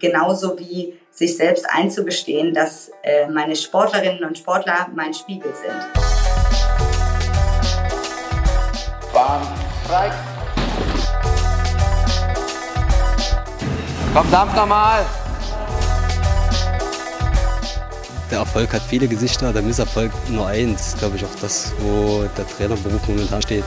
genauso 0.00 0.58
wie 0.58 0.98
sich 1.10 1.36
selbst 1.36 1.66
einzugestehen, 1.68 2.54
dass 2.54 2.90
äh, 3.02 3.28
meine 3.28 3.54
Sportlerinnen 3.54 4.24
und 4.24 4.38
Sportler 4.38 4.88
mein 4.94 5.14
Spiegel 5.14 5.52
sind. 5.54 6.02
Bahn 9.12 9.42
frei. 9.86 10.10
Komm, 14.14 14.30
dampf 14.30 14.56
nochmal. 14.56 15.04
Der 18.30 18.38
Erfolg 18.38 18.72
hat 18.72 18.82
viele 18.82 19.08
Gesichter, 19.08 19.52
der 19.52 19.62
Misserfolg 19.62 20.12
nur 20.28 20.46
eins. 20.46 20.96
Glaube 20.98 21.16
ich 21.16 21.24
auch 21.24 21.34
das, 21.40 21.72
wo 21.80 22.24
der 22.36 22.46
Trainerberuf 22.46 23.06
momentan 23.08 23.42
steht. 23.42 23.64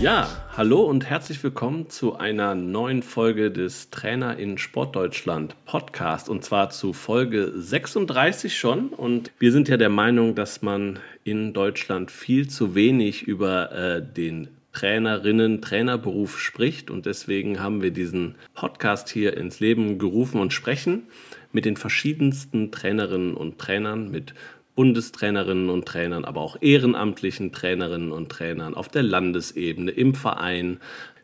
Ja, 0.00 0.28
hallo 0.56 0.82
und 0.82 1.06
herzlich 1.10 1.42
willkommen 1.42 1.90
zu 1.90 2.14
einer 2.14 2.54
neuen 2.54 3.02
Folge 3.02 3.50
des 3.50 3.90
Trainer 3.90 4.38
in 4.38 4.56
Sportdeutschland 4.56 5.56
Podcast 5.64 6.28
und 6.28 6.44
zwar 6.44 6.70
zu 6.70 6.92
Folge 6.92 7.52
36 7.52 8.56
schon. 8.56 8.90
Und 8.90 9.32
wir 9.40 9.50
sind 9.50 9.68
ja 9.68 9.76
der 9.76 9.88
Meinung, 9.88 10.36
dass 10.36 10.62
man 10.62 11.00
in 11.24 11.52
Deutschland 11.52 12.12
viel 12.12 12.48
zu 12.48 12.76
wenig 12.76 13.24
über 13.24 13.72
äh, 13.72 14.00
den 14.00 14.46
Trainerinnen, 14.72 15.60
Trainerberuf 15.62 16.38
spricht 16.38 16.92
und 16.92 17.04
deswegen 17.04 17.60
haben 17.60 17.82
wir 17.82 17.90
diesen 17.90 18.36
Podcast 18.54 19.08
hier 19.08 19.36
ins 19.36 19.58
Leben 19.58 19.98
gerufen 19.98 20.40
und 20.40 20.52
sprechen 20.52 21.08
mit 21.50 21.64
den 21.64 21.76
verschiedensten 21.76 22.70
Trainerinnen 22.70 23.34
und 23.34 23.58
Trainern, 23.58 24.12
mit 24.12 24.34
Bundestrainerinnen 24.78 25.70
und 25.70 25.86
Trainern, 25.86 26.24
aber 26.24 26.40
auch 26.40 26.56
ehrenamtlichen 26.60 27.50
Trainerinnen 27.50 28.12
und 28.12 28.28
Trainern 28.28 28.74
auf 28.74 28.88
der 28.88 29.02
Landesebene, 29.02 29.90
im 29.90 30.14
Verein. 30.14 30.78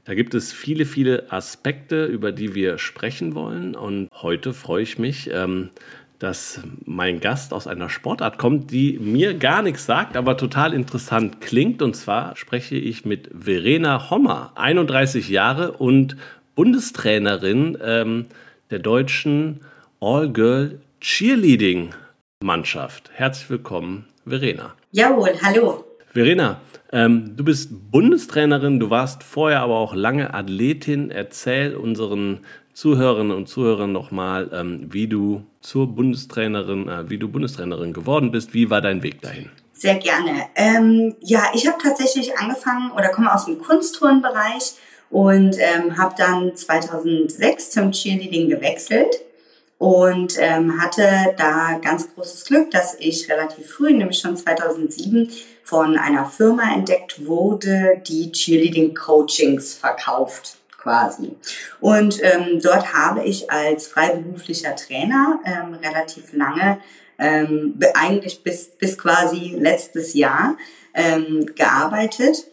Da 0.04 0.14
gibt 0.14 0.34
es 0.34 0.52
viele, 0.52 0.84
viele 0.84 1.30
Aspekte, 1.30 2.04
über 2.04 2.32
die 2.32 2.56
wir 2.56 2.78
sprechen 2.78 3.36
wollen. 3.36 3.76
Und 3.76 4.08
heute 4.12 4.54
freue 4.54 4.82
ich 4.82 4.98
mich, 4.98 5.30
ähm, 5.32 5.70
dass 6.18 6.62
mein 6.84 7.20
Gast 7.20 7.52
aus 7.52 7.68
einer 7.68 7.88
Sportart 7.90 8.38
kommt, 8.38 8.72
die 8.72 8.98
mir 8.98 9.34
gar 9.34 9.62
nichts 9.62 9.86
sagt, 9.86 10.16
aber 10.16 10.36
total 10.36 10.74
interessant 10.74 11.40
klingt. 11.40 11.80
Und 11.80 11.94
zwar 11.94 12.34
spreche 12.34 12.74
ich 12.74 13.04
mit 13.04 13.30
Verena 13.38 14.10
Hommer, 14.10 14.50
31 14.56 15.28
Jahre 15.28 15.70
und 15.70 16.16
Bundestrainerin 16.56 17.78
ähm, 17.80 18.26
der 18.72 18.80
deutschen 18.80 19.60
All-Girl 20.00 20.80
Cheerleading 21.00 21.90
Mannschaft. 22.44 23.10
Herzlich 23.14 23.50
willkommen, 23.50 24.06
Verena. 24.26 24.74
Jawohl, 24.92 25.32
hallo. 25.42 25.84
Verena, 26.12 26.60
ähm, 26.92 27.36
du 27.36 27.42
bist 27.42 27.70
Bundestrainerin, 27.90 28.78
du 28.78 28.90
warst 28.90 29.24
vorher 29.24 29.60
aber 29.62 29.76
auch 29.76 29.94
lange 29.94 30.32
Athletin. 30.32 31.10
Erzähl 31.10 31.74
unseren 31.74 32.40
Zuhörerinnen 32.74 33.36
und 33.36 33.48
Zuhörern 33.48 33.90
nochmal, 33.92 34.50
ähm, 34.52 34.88
wie 34.90 35.08
du 35.08 35.44
zur 35.60 35.88
Bundestrainerin, 35.88 36.88
äh, 36.88 37.10
wie 37.10 37.18
du 37.18 37.28
Bundestrainerin 37.28 37.92
geworden 37.92 38.30
bist. 38.30 38.52
Wie 38.52 38.70
war 38.70 38.80
dein 38.80 39.02
Weg 39.02 39.22
dahin? 39.22 39.50
Sehr 39.72 39.96
gerne. 39.96 40.46
Ähm, 40.54 41.16
ja, 41.20 41.44
ich 41.54 41.66
habe 41.66 41.78
tatsächlich 41.82 42.38
angefangen 42.38 42.92
oder 42.92 43.08
komme 43.08 43.34
aus 43.34 43.46
dem 43.46 43.58
Kunstturnbereich 43.58 44.74
und 45.10 45.56
ähm, 45.58 45.96
habe 45.96 46.14
dann 46.16 46.54
2006 46.54 47.70
zum 47.70 47.90
Cheerleading 47.90 48.50
gewechselt 48.50 49.16
und 49.84 50.38
ähm, 50.38 50.80
hatte 50.80 51.34
da 51.36 51.78
ganz 51.82 52.08
großes 52.14 52.46
Glück, 52.46 52.70
dass 52.70 52.96
ich 53.00 53.30
relativ 53.30 53.70
früh, 53.70 53.92
nämlich 53.92 54.18
schon 54.18 54.34
2007, 54.34 55.30
von 55.62 55.98
einer 55.98 56.24
Firma 56.24 56.72
entdeckt 56.74 57.26
wurde, 57.26 58.00
die 58.06 58.32
Cheerleading 58.32 58.94
Coachings 58.94 59.74
verkauft 59.74 60.56
quasi. 60.78 61.36
Und 61.82 62.18
ähm, 62.22 62.60
dort 62.62 62.94
habe 62.94 63.24
ich 63.24 63.50
als 63.50 63.86
freiberuflicher 63.88 64.74
Trainer 64.74 65.40
ähm, 65.44 65.74
relativ 65.74 66.32
lange, 66.32 66.78
ähm, 67.18 67.78
eigentlich 67.92 68.42
bis, 68.42 68.70
bis 68.70 68.96
quasi 68.96 69.54
letztes 69.58 70.14
Jahr 70.14 70.56
ähm, 70.94 71.44
gearbeitet 71.54 72.46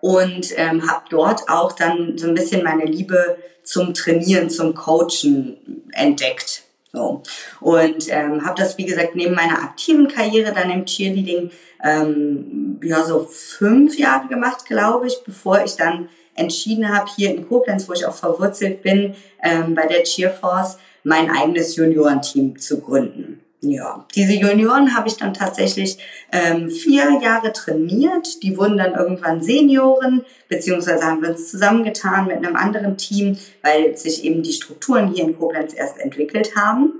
und 0.00 0.52
ähm, 0.56 0.90
habe 0.90 1.04
dort 1.10 1.48
auch 1.48 1.72
dann 1.72 2.16
so 2.16 2.28
ein 2.28 2.34
bisschen 2.34 2.62
meine 2.62 2.84
Liebe 2.84 3.36
zum 3.62 3.94
Trainieren, 3.94 4.50
zum 4.50 4.74
Coachen 4.74 5.84
entdeckt. 5.92 6.64
So. 6.92 7.22
Und 7.60 8.08
ähm, 8.08 8.44
habe 8.44 8.60
das, 8.60 8.76
wie 8.78 8.84
gesagt, 8.84 9.14
neben 9.14 9.34
meiner 9.34 9.62
aktiven 9.62 10.08
Karriere 10.08 10.52
dann 10.52 10.70
im 10.70 10.86
Cheerleading 10.86 11.50
ähm, 11.84 12.80
ja 12.82 13.04
so 13.04 13.26
fünf 13.26 13.96
Jahre 13.96 14.28
gemacht, 14.28 14.66
glaube 14.66 15.06
ich, 15.06 15.22
bevor 15.24 15.62
ich 15.64 15.76
dann 15.76 16.08
entschieden 16.34 16.88
habe, 16.88 17.08
hier 17.14 17.30
in 17.30 17.46
Koblenz, 17.48 17.88
wo 17.88 17.92
ich 17.92 18.06
auch 18.06 18.14
verwurzelt 18.14 18.82
bin, 18.82 19.14
ähm, 19.42 19.74
bei 19.74 19.86
der 19.86 20.02
Cheerforce, 20.02 20.78
mein 21.04 21.30
eigenes 21.30 21.76
Juniorenteam 21.76 22.58
zu 22.58 22.80
gründen. 22.80 23.40
Ja, 23.62 24.06
diese 24.14 24.32
Junioren 24.32 24.96
habe 24.96 25.08
ich 25.08 25.18
dann 25.18 25.34
tatsächlich 25.34 25.98
ähm, 26.32 26.70
vier 26.70 27.20
Jahre 27.22 27.52
trainiert. 27.52 28.42
Die 28.42 28.56
wurden 28.56 28.78
dann 28.78 28.94
irgendwann 28.94 29.42
Senioren, 29.42 30.24
beziehungsweise 30.48 31.04
haben 31.04 31.20
wir 31.20 31.30
uns 31.30 31.50
zusammengetan 31.50 32.26
mit 32.26 32.38
einem 32.38 32.56
anderen 32.56 32.96
Team, 32.96 33.36
weil 33.62 33.98
sich 33.98 34.24
eben 34.24 34.42
die 34.42 34.54
Strukturen 34.54 35.12
hier 35.12 35.24
in 35.24 35.38
Koblenz 35.38 35.74
erst 35.74 35.98
entwickelt 35.98 36.56
haben. 36.56 36.94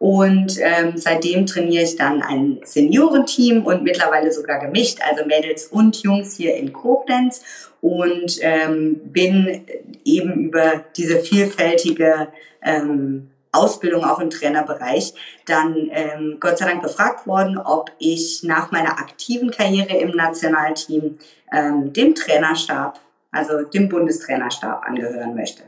Und 0.00 0.58
ähm, 0.58 0.94
seitdem 0.96 1.46
trainiere 1.46 1.84
ich 1.84 1.94
dann 1.94 2.22
ein 2.22 2.58
Seniorenteam 2.64 3.64
und 3.64 3.84
mittlerweile 3.84 4.32
sogar 4.32 4.58
gemischt, 4.58 4.98
also 5.08 5.24
Mädels 5.24 5.66
und 5.66 6.02
Jungs 6.02 6.34
hier 6.34 6.56
in 6.56 6.72
Koblenz 6.72 7.44
und 7.80 8.38
ähm, 8.40 9.00
bin 9.04 9.64
eben 10.04 10.32
über 10.32 10.84
diese 10.96 11.20
vielfältige 11.20 12.26
ähm, 12.60 13.28
Ausbildung 13.52 14.04
auch 14.04 14.18
im 14.18 14.30
Trainerbereich 14.30 15.14
dann 15.46 15.90
ähm, 15.90 16.38
Gott 16.40 16.58
sei 16.58 16.66
Dank 16.66 16.82
befragt 16.82 17.26
worden, 17.26 17.58
ob 17.58 17.92
ich 17.98 18.42
nach 18.42 18.72
meiner 18.72 18.98
aktiven 18.98 19.50
Karriere 19.50 19.96
im 19.98 20.10
Nationalteam 20.10 21.18
ähm, 21.52 21.92
dem 21.92 22.14
Trainerstab, 22.14 22.98
also 23.30 23.62
dem 23.62 23.88
Bundestrainerstab 23.88 24.82
angehören 24.84 25.34
möchte. 25.34 25.62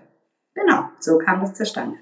Genau, 0.55 0.89
so 0.99 1.19
kam 1.19 1.43
es 1.43 1.55
zustande. 1.55 1.97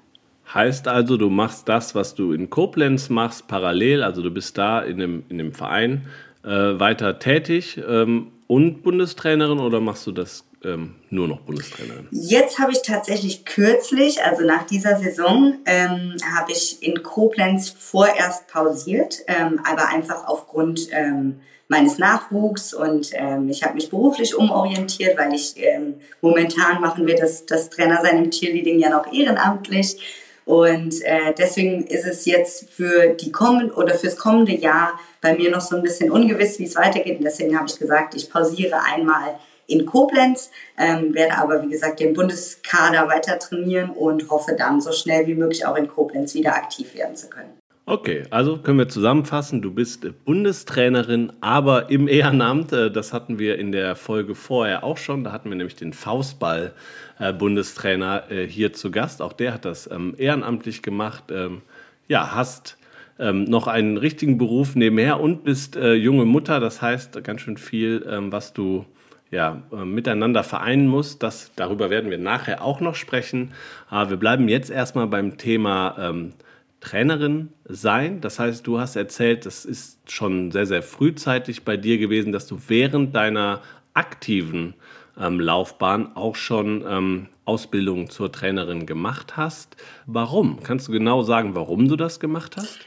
Heißt 0.53 0.87
also, 0.87 1.17
du 1.17 1.31
machst 1.31 1.69
das, 1.69 1.95
was 1.95 2.15
du 2.15 2.33
in 2.33 2.51
Koblenz 2.51 3.09
machst, 3.09 3.49
parallel, 3.49 4.03
also 4.03 4.23
du 4.23 4.31
bist 4.31 4.59
da 4.59 4.81
in 4.81 4.99
dem, 4.99 5.25
in 5.29 5.39
dem 5.39 5.53
Verein 5.53 6.07
äh, 6.45 6.49
weiter 6.49 7.19
tätig 7.19 7.81
ähm, 7.89 8.33
und 8.47 8.83
Bundestrainerin 8.83 9.61
oder 9.61 9.81
machst 9.81 10.07
du 10.07 10.13
das 10.13 10.45
ähm, 10.65 10.95
nur 11.11 11.29
noch 11.29 11.41
Bundestrainerin? 11.41 12.09
Jetzt 12.11 12.59
habe 12.59 12.73
ich 12.73 12.83
tatsächlich 12.83 13.45
kürzlich, 13.45 14.23
also 14.23 14.45
nach 14.45 14.67
dieser 14.67 14.97
Saison, 14.97 15.59
ähm, 15.67 16.17
habe 16.37 16.53
ich 16.53 16.83
in 16.83 17.03
Koblenz 17.03 17.71
vorerst 17.71 18.49
pausiert, 18.49 19.19
ähm, 19.27 19.61
aber 19.65 19.89
einfach 19.89 20.27
aufgrund 20.27 20.89
ähm, 20.91 21.41
meines 21.69 21.99
Nachwuchs 21.99 22.75
und 22.75 23.11
ähm, 23.15 23.49
ich 23.49 23.63
habe 23.63 23.75
mich 23.75 23.89
beruflich 23.89 24.35
umorientiert, 24.35 25.17
weil 25.17 25.33
ich 25.35 25.55
ähm, 25.57 25.95
momentan 26.21 26.81
machen 26.81 27.07
wir 27.07 27.17
das, 27.17 27.47
das 27.47 27.71
Trainersein 27.71 28.25
im 28.25 28.31
Cheerleading 28.31 28.79
ja 28.79 28.91
noch 28.91 29.11
ehrenamtlich. 29.13 29.97
Und 30.45 31.01
äh, 31.03 31.33
deswegen 31.39 31.87
ist 31.87 32.05
es 32.05 32.27
jetzt 32.27 32.69
für 32.71 33.11
die 33.11 33.31
kommende 33.31 33.75
oder 33.75 33.95
fürs 33.95 34.17
kommende 34.17 34.55
Jahr 34.55 34.99
bei 35.21 35.35
mir 35.37 35.51
noch 35.51 35.61
so 35.61 35.77
ein 35.77 35.83
bisschen 35.83 36.11
ungewiss, 36.11 36.59
wie 36.59 36.65
es 36.65 36.75
weitergeht. 36.75 37.19
Und 37.19 37.25
deswegen 37.25 37.57
habe 37.57 37.69
ich 37.69 37.79
gesagt, 37.79 38.15
ich 38.17 38.29
pausiere 38.29 38.83
einmal 38.83 39.39
in 39.67 39.87
Koblenz, 39.87 40.51
ähm, 40.79 41.15
werde 41.15 41.39
aber 41.39 41.63
wie 41.63 41.71
gesagt 41.71 42.01
den 42.01 42.15
Bundeskader 42.15 43.09
weiter 43.09 43.39
trainieren 43.39 43.91
und 43.91 44.31
hoffe 44.31 44.55
dann 44.57 44.81
so 44.81 44.93
schnell 44.93 45.27
wie 45.27 45.35
möglich 45.35 45.67
auch 45.67 45.77
in 45.77 45.89
Koblenz 45.89 46.35
wieder 46.35 46.55
aktiv 46.55 46.95
werden 46.95 47.17
zu 47.17 47.29
können. 47.29 47.63
Okay, 47.85 48.23
also 48.31 48.59
können 48.59 48.79
wir 48.79 48.89
zusammenfassen, 48.89 49.61
du 49.61 49.75
bist 49.75 50.07
Bundestrainerin, 50.25 51.33
aber 51.41 51.91
im 51.91 52.07
Ehrenamt, 52.07 52.73
äh, 52.73 52.93
das 52.93 53.13
hatten 53.13 53.41
wir 53.41 53.59
in 53.59 53.73
der 53.73 53.97
Folge 53.97 54.37
vorher 54.37 54.85
auch 54.85 54.99
schon, 54.99 55.25
da 55.25 55.33
hatten 55.33 55.49
wir 55.49 55.57
nämlich 55.57 55.75
den 55.75 55.93
Faustball-Bundestrainer 55.93 58.31
äh, 58.31 58.47
hier 58.47 58.73
zu 58.73 58.93
Gast, 58.93 59.21
auch 59.21 59.33
der 59.33 59.55
hat 59.55 59.65
das 59.65 59.91
ähm, 59.91 60.15
ehrenamtlich 60.17 60.83
gemacht. 60.83 61.25
Ähm, 61.33 61.63
ja, 62.07 62.37
hast 62.37 62.79
ähm, 63.19 63.43
noch 63.45 63.67
einen 63.67 63.97
richtigen 63.97 64.39
Beruf 64.39 64.77
nebenher 64.77 65.19
und 65.19 65.43
bist 65.43 65.75
äh, 65.75 65.95
junge 65.95 66.25
Mutter, 66.25 66.61
das 66.61 66.81
heißt 66.83 67.25
ganz 67.25 67.41
schön 67.41 67.57
viel, 67.57 68.07
was 68.31 68.53
du 68.53 68.85
ja, 69.33 69.63
äh, 69.73 69.85
miteinander 69.85 70.45
vereinen 70.45 70.87
muss. 70.87 71.19
Das, 71.19 71.51
darüber 71.57 71.91
werden 71.91 72.11
wir 72.11 72.19
nachher 72.19 72.63
auch 72.63 72.81
noch 72.81 72.95
sprechen. 72.95 73.53
Aber 73.89 74.11
wir 74.11 74.17
bleiben 74.19 74.49
jetzt 74.49 74.71
erstmal 74.71 75.09
beim 75.09 75.39
Thema 75.39 75.97
ähm, 75.99 76.35
Trainerin 76.81 77.49
sein. 77.65 78.21
Das 78.21 78.39
heißt, 78.39 78.65
du 78.67 78.79
hast 78.79 78.95
erzählt, 78.95 79.47
das 79.47 79.65
ist 79.65 79.99
schon 80.11 80.53
sehr, 80.53 80.67
sehr 80.67 80.83
frühzeitig 80.83 81.65
bei 81.65 81.77
dir 81.77 81.99
gewesen, 81.99 82.33
dass 82.33 82.47
du 82.47 82.59
während 82.69 83.17
deiner 83.17 83.63
aktiven 83.95 84.75
ähm, 85.19 85.41
Laufbahn 85.41 86.15
auch 86.15 86.37
schon 86.37 86.85
ähm, 86.87 87.29
Ausbildung 87.45 88.11
zur 88.11 88.31
Trainerin 88.31 88.87
gemacht 88.87 89.37
hast. 89.37 89.77
Warum? 90.07 90.63
Kannst 90.63 90.89
du 90.89 90.93
genau 90.93 91.23
sagen, 91.23 91.55
warum 91.55 91.89
du 91.89 91.97
das 91.97 92.21
gemacht 92.21 92.57
hast? 92.57 92.79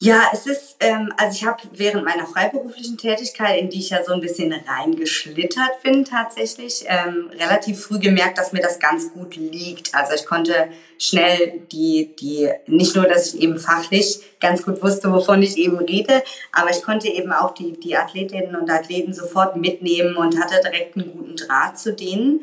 Ja, 0.00 0.24
es 0.32 0.46
ist, 0.46 0.76
ähm, 0.80 1.14
also 1.16 1.34
ich 1.34 1.46
habe 1.46 1.62
während 1.72 2.04
meiner 2.04 2.26
freiberuflichen 2.26 2.98
Tätigkeit, 2.98 3.58
in 3.58 3.70
die 3.70 3.78
ich 3.78 3.90
ja 3.90 4.04
so 4.04 4.12
ein 4.12 4.20
bisschen 4.20 4.52
reingeschlittert 4.52 5.82
bin 5.82 6.04
tatsächlich, 6.04 6.84
ähm, 6.88 7.30
relativ 7.32 7.80
früh 7.80 7.98
gemerkt, 7.98 8.36
dass 8.36 8.52
mir 8.52 8.60
das 8.60 8.80
ganz 8.80 9.12
gut 9.12 9.36
liegt. 9.36 9.94
Also 9.94 10.14
ich 10.14 10.26
konnte 10.26 10.68
schnell 10.98 11.60
die, 11.72 12.14
die, 12.20 12.50
nicht 12.66 12.96
nur, 12.96 13.06
dass 13.06 13.32
ich 13.32 13.40
eben 13.40 13.58
fachlich 13.58 14.20
ganz 14.40 14.64
gut 14.64 14.82
wusste, 14.82 15.10
wovon 15.12 15.42
ich 15.42 15.56
eben 15.56 15.78
rede, 15.78 16.22
aber 16.52 16.70
ich 16.70 16.82
konnte 16.82 17.08
eben 17.08 17.32
auch 17.32 17.54
die, 17.54 17.72
die 17.72 17.96
Athletinnen 17.96 18.56
und 18.56 18.70
Athleten 18.70 19.14
sofort 19.14 19.56
mitnehmen 19.56 20.16
und 20.16 20.38
hatte 20.38 20.60
direkt 20.60 20.96
einen 20.96 21.12
guten 21.12 21.36
Draht 21.36 21.78
zu 21.78 21.94
denen. 21.94 22.40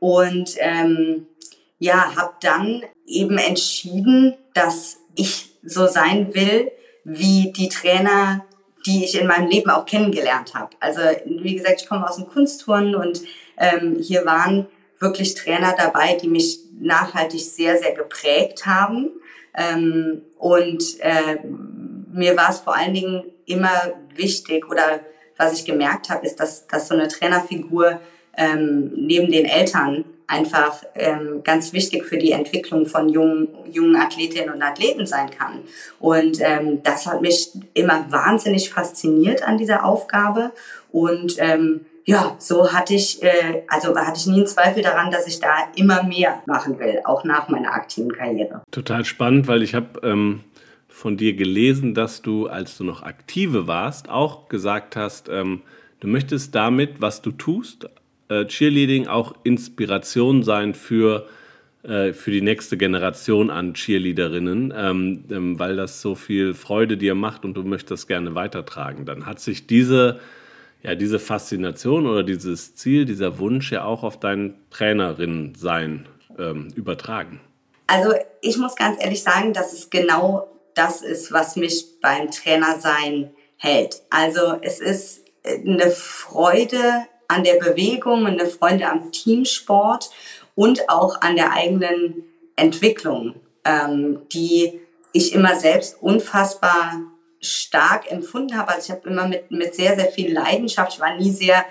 Und 0.00 0.54
ähm, 0.58 1.26
ja, 1.78 2.16
habe 2.16 2.32
dann 2.40 2.82
eben 3.06 3.38
entschieden, 3.38 4.34
dass 4.54 4.96
ich 5.14 5.52
so 5.62 5.86
sein 5.86 6.34
will, 6.34 6.72
wie 7.04 7.52
die 7.52 7.68
Trainer, 7.68 8.44
die 8.86 9.04
ich 9.04 9.18
in 9.18 9.26
meinem 9.26 9.48
Leben 9.48 9.70
auch 9.70 9.86
kennengelernt 9.86 10.54
habe. 10.54 10.70
Also 10.80 11.00
wie 11.24 11.56
gesagt, 11.56 11.82
ich 11.82 11.88
komme 11.88 12.08
aus 12.08 12.16
dem 12.16 12.26
Kunstturnen 12.26 12.94
und 12.94 13.22
ähm, 13.56 13.96
hier 14.00 14.26
waren 14.26 14.66
wirklich 14.98 15.34
Trainer 15.34 15.74
dabei, 15.76 16.18
die 16.20 16.28
mich 16.28 16.60
nachhaltig 16.78 17.40
sehr, 17.40 17.78
sehr 17.78 17.92
geprägt 17.92 18.66
haben. 18.66 19.10
Ähm, 19.56 20.22
und 20.38 20.82
äh, 21.00 21.38
mir 22.12 22.36
war 22.36 22.50
es 22.50 22.60
vor 22.60 22.76
allen 22.76 22.94
Dingen 22.94 23.24
immer 23.46 23.92
wichtig 24.14 24.68
oder 24.70 25.00
was 25.36 25.52
ich 25.52 25.64
gemerkt 25.64 26.10
habe, 26.10 26.26
ist, 26.26 26.38
dass, 26.38 26.66
dass 26.66 26.88
so 26.88 26.94
eine 26.94 27.08
Trainerfigur 27.08 28.00
ähm, 28.36 28.92
neben 28.94 29.30
den 29.30 29.46
Eltern 29.46 30.04
einfach 30.26 30.82
ähm, 30.94 31.42
ganz 31.44 31.72
wichtig 31.72 32.04
für 32.04 32.16
die 32.16 32.32
Entwicklung 32.32 32.86
von 32.86 33.08
jungen, 33.08 33.48
jungen 33.70 33.96
Athletinnen 33.96 34.54
und 34.54 34.62
Athleten 34.62 35.06
sein 35.06 35.30
kann. 35.30 35.60
Und 35.98 36.38
ähm, 36.40 36.82
das 36.82 37.06
hat 37.06 37.20
mich 37.20 37.50
immer 37.74 38.06
wahnsinnig 38.10 38.70
fasziniert 38.70 39.46
an 39.46 39.58
dieser 39.58 39.84
Aufgabe. 39.84 40.52
Und 40.90 41.36
ähm, 41.38 41.86
ja, 42.06 42.36
so 42.38 42.72
hatte 42.72 42.94
ich, 42.94 43.22
äh, 43.22 43.62
also 43.68 43.96
hatte 43.96 44.18
ich 44.18 44.26
nie 44.26 44.36
einen 44.36 44.46
Zweifel 44.46 44.82
daran, 44.82 45.10
dass 45.10 45.26
ich 45.26 45.40
da 45.40 45.54
immer 45.74 46.02
mehr 46.02 46.42
machen 46.46 46.78
will, 46.78 47.00
auch 47.04 47.24
nach 47.24 47.48
meiner 47.48 47.72
aktiven 47.72 48.12
Karriere. 48.12 48.62
Total 48.70 49.04
spannend, 49.04 49.46
weil 49.48 49.62
ich 49.62 49.74
habe 49.74 50.00
ähm, 50.02 50.40
von 50.88 51.16
dir 51.16 51.34
gelesen, 51.34 51.94
dass 51.94 52.22
du, 52.22 52.46
als 52.46 52.76
du 52.76 52.84
noch 52.84 53.02
aktive 53.02 53.66
warst, 53.66 54.08
auch 54.08 54.48
gesagt 54.48 54.96
hast, 54.96 55.28
ähm, 55.28 55.62
du 56.00 56.08
möchtest 56.08 56.54
damit, 56.54 57.00
was 57.00 57.22
du 57.22 57.30
tust, 57.30 57.88
äh, 58.28 58.46
Cheerleading 58.46 59.06
auch 59.06 59.34
Inspiration 59.44 60.42
sein 60.42 60.74
für, 60.74 61.26
äh, 61.82 62.12
für 62.12 62.30
die 62.30 62.40
nächste 62.40 62.76
Generation 62.76 63.50
an 63.50 63.74
Cheerleaderinnen, 63.74 64.72
ähm, 64.76 65.24
ähm, 65.30 65.58
weil 65.58 65.76
das 65.76 66.00
so 66.00 66.14
viel 66.14 66.54
Freude 66.54 66.96
dir 66.96 67.14
macht 67.14 67.44
und 67.44 67.54
du 67.54 67.62
möchtest 67.62 67.90
das 67.90 68.06
gerne 68.06 68.34
weitertragen. 68.34 69.04
Dann 69.04 69.26
hat 69.26 69.40
sich 69.40 69.66
diese, 69.66 70.20
ja, 70.82 70.94
diese 70.94 71.18
Faszination 71.18 72.06
oder 72.06 72.22
dieses 72.22 72.74
Ziel, 72.74 73.04
dieser 73.04 73.38
Wunsch 73.38 73.72
ja 73.72 73.84
auch 73.84 74.02
auf 74.02 74.18
dein 74.18 74.54
Trainerin-Sein 74.70 76.06
ähm, 76.38 76.68
übertragen. 76.74 77.40
Also 77.86 78.14
ich 78.40 78.56
muss 78.56 78.76
ganz 78.76 79.02
ehrlich 79.02 79.22
sagen, 79.22 79.52
dass 79.52 79.72
es 79.72 79.90
genau 79.90 80.48
das 80.74 81.02
ist, 81.02 81.32
was 81.32 81.56
mich 81.56 82.00
beim 82.00 82.30
Trainersein 82.30 83.30
hält. 83.56 84.02
Also 84.10 84.58
es 84.62 84.80
ist 84.80 85.24
eine 85.44 85.90
Freude 85.90 87.06
an 87.28 87.44
der 87.44 87.54
Bewegung 87.54 88.24
und 88.24 88.40
eine 88.40 88.46
Freude 88.46 88.88
am 88.88 89.12
Teamsport 89.12 90.10
und 90.54 90.88
auch 90.88 91.20
an 91.20 91.36
der 91.36 91.52
eigenen 91.52 92.24
Entwicklung, 92.56 93.34
ähm, 93.64 94.20
die 94.32 94.80
ich 95.12 95.32
immer 95.32 95.56
selbst 95.56 96.02
unfassbar 96.02 97.00
stark 97.40 98.10
empfunden 98.10 98.56
habe. 98.56 98.72
Also 98.72 98.86
ich 98.86 98.90
habe 98.96 99.08
immer 99.08 99.28
mit, 99.28 99.50
mit 99.50 99.74
sehr, 99.74 99.96
sehr 99.96 100.06
viel 100.06 100.32
Leidenschaft, 100.32 100.94
ich 100.94 101.00
war 101.00 101.16
nie 101.16 101.30
sehr 101.30 101.64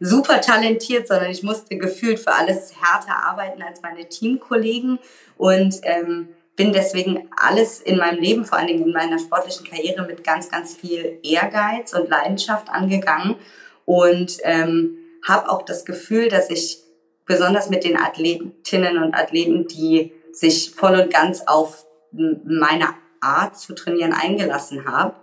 super 0.00 0.40
talentiert, 0.40 1.06
sondern 1.06 1.30
ich 1.30 1.42
musste 1.42 1.76
gefühlt 1.76 2.18
für 2.18 2.32
alles 2.32 2.72
härter 2.80 3.22
arbeiten 3.24 3.62
als 3.62 3.82
meine 3.82 4.08
Teamkollegen 4.08 4.98
und 5.36 5.76
ähm, 5.82 6.28
bin 6.56 6.72
deswegen 6.72 7.28
alles 7.36 7.80
in 7.80 7.96
meinem 7.96 8.20
Leben, 8.20 8.44
vor 8.44 8.58
allen 8.58 8.66
Dingen 8.66 8.86
in 8.86 8.92
meiner 8.92 9.18
sportlichen 9.18 9.66
Karriere, 9.66 10.06
mit 10.06 10.24
ganz, 10.24 10.50
ganz 10.50 10.74
viel 10.74 11.18
Ehrgeiz 11.22 11.92
und 11.94 12.08
Leidenschaft 12.08 12.68
angegangen 12.70 13.36
und 13.84 14.38
ähm, 14.44 14.98
habe 15.26 15.50
auch 15.50 15.62
das 15.62 15.84
Gefühl, 15.84 16.28
dass 16.28 16.50
ich 16.50 16.78
besonders 17.26 17.70
mit 17.70 17.84
den 17.84 17.96
Athletinnen 17.96 19.02
und 19.02 19.14
Athleten, 19.14 19.66
die 19.68 20.12
sich 20.32 20.72
voll 20.72 20.98
und 20.98 21.12
ganz 21.12 21.42
auf 21.46 21.84
meine 22.12 22.88
Art 23.20 23.58
zu 23.58 23.74
trainieren 23.74 24.12
eingelassen 24.12 24.86
habe, 24.86 25.14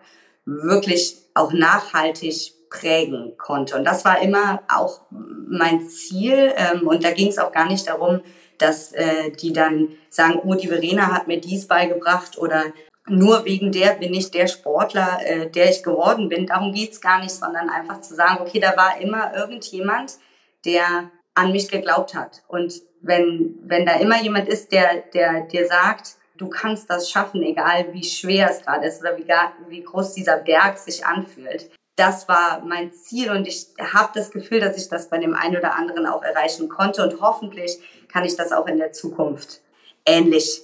wirklich 0.46 1.18
auch 1.34 1.52
nachhaltig 1.52 2.54
prägen 2.70 3.38
konnte. 3.38 3.76
Und 3.76 3.86
das 3.86 4.06
war 4.06 4.22
immer 4.22 4.62
auch 4.70 5.02
mein 5.12 5.88
Ziel. 5.88 6.54
Ähm, 6.56 6.88
und 6.88 7.04
da 7.04 7.12
ging 7.12 7.30
es 7.30 7.38
auch 7.38 7.52
gar 7.52 7.68
nicht 7.68 7.88
darum, 7.88 8.22
dass 8.58 8.92
äh, 8.94 9.32
die 9.32 9.54
dann 9.54 9.90
sagen, 10.10 10.40
oh, 10.44 10.56
die 10.56 10.68
Verena 10.68 11.14
hat 11.14 11.28
mir 11.28 11.40
dies 11.40 11.68
beigebracht 11.68 12.38
oder 12.38 12.66
nur 13.10 13.46
wegen 13.46 13.72
der 13.72 13.94
bin 13.94 14.14
ich 14.14 14.32
der 14.32 14.48
Sportler, 14.48 15.20
äh, 15.24 15.50
der 15.50 15.70
ich 15.70 15.84
geworden 15.84 16.30
bin. 16.30 16.46
Darum 16.46 16.74
geht's 16.74 17.02
gar 17.02 17.20
nicht, 17.20 17.32
sondern 17.32 17.70
einfach 17.70 18.02
zu 18.02 18.16
sagen, 18.16 18.42
okay, 18.42 18.60
da 18.60 18.76
war 18.76 19.00
immer 19.00 19.36
irgendjemand, 19.36 20.18
der 20.66 21.10
an 21.34 21.52
mich 21.52 21.70
geglaubt 21.70 22.16
hat. 22.16 22.44
Und 22.48 22.82
wenn, 23.02 23.58
wenn 23.64 23.86
da 23.86 23.94
immer 23.94 24.22
jemand 24.22 24.50
ist, 24.50 24.72
der, 24.72 25.04
der 25.14 25.42
dir 25.42 25.68
sagt, 25.68 26.16
du 26.36 26.50
kannst 26.50 26.90
das 26.90 27.10
schaffen, 27.10 27.44
egal 27.44 27.94
wie 27.94 28.04
schwer 28.04 28.50
es 28.50 28.64
gerade 28.64 28.88
ist 28.88 29.02
oder 29.02 29.18
wie, 29.18 29.28
wie 29.70 29.84
groß 29.84 30.14
dieser 30.14 30.38
Berg 30.38 30.78
sich 30.78 31.06
anfühlt. 31.06 31.70
Das 31.96 32.28
war 32.28 32.62
mein 32.64 32.92
Ziel 32.92 33.32
und 33.32 33.48
ich 33.48 33.68
habe 33.94 34.12
das 34.14 34.32
Gefühl, 34.32 34.60
dass 34.60 34.78
ich 34.78 34.88
das 34.88 35.10
bei 35.10 35.18
dem 35.18 35.34
einen 35.34 35.58
oder 35.58 35.76
anderen 35.76 36.06
auch 36.06 36.22
erreichen 36.22 36.70
konnte 36.70 37.04
und 37.04 37.22
hoffentlich 37.22 37.80
kann 38.12 38.24
ich 38.24 38.36
das 38.36 38.52
auch 38.52 38.68
in 38.68 38.78
der 38.78 38.92
Zukunft 38.92 39.62
ähnlich 40.06 40.62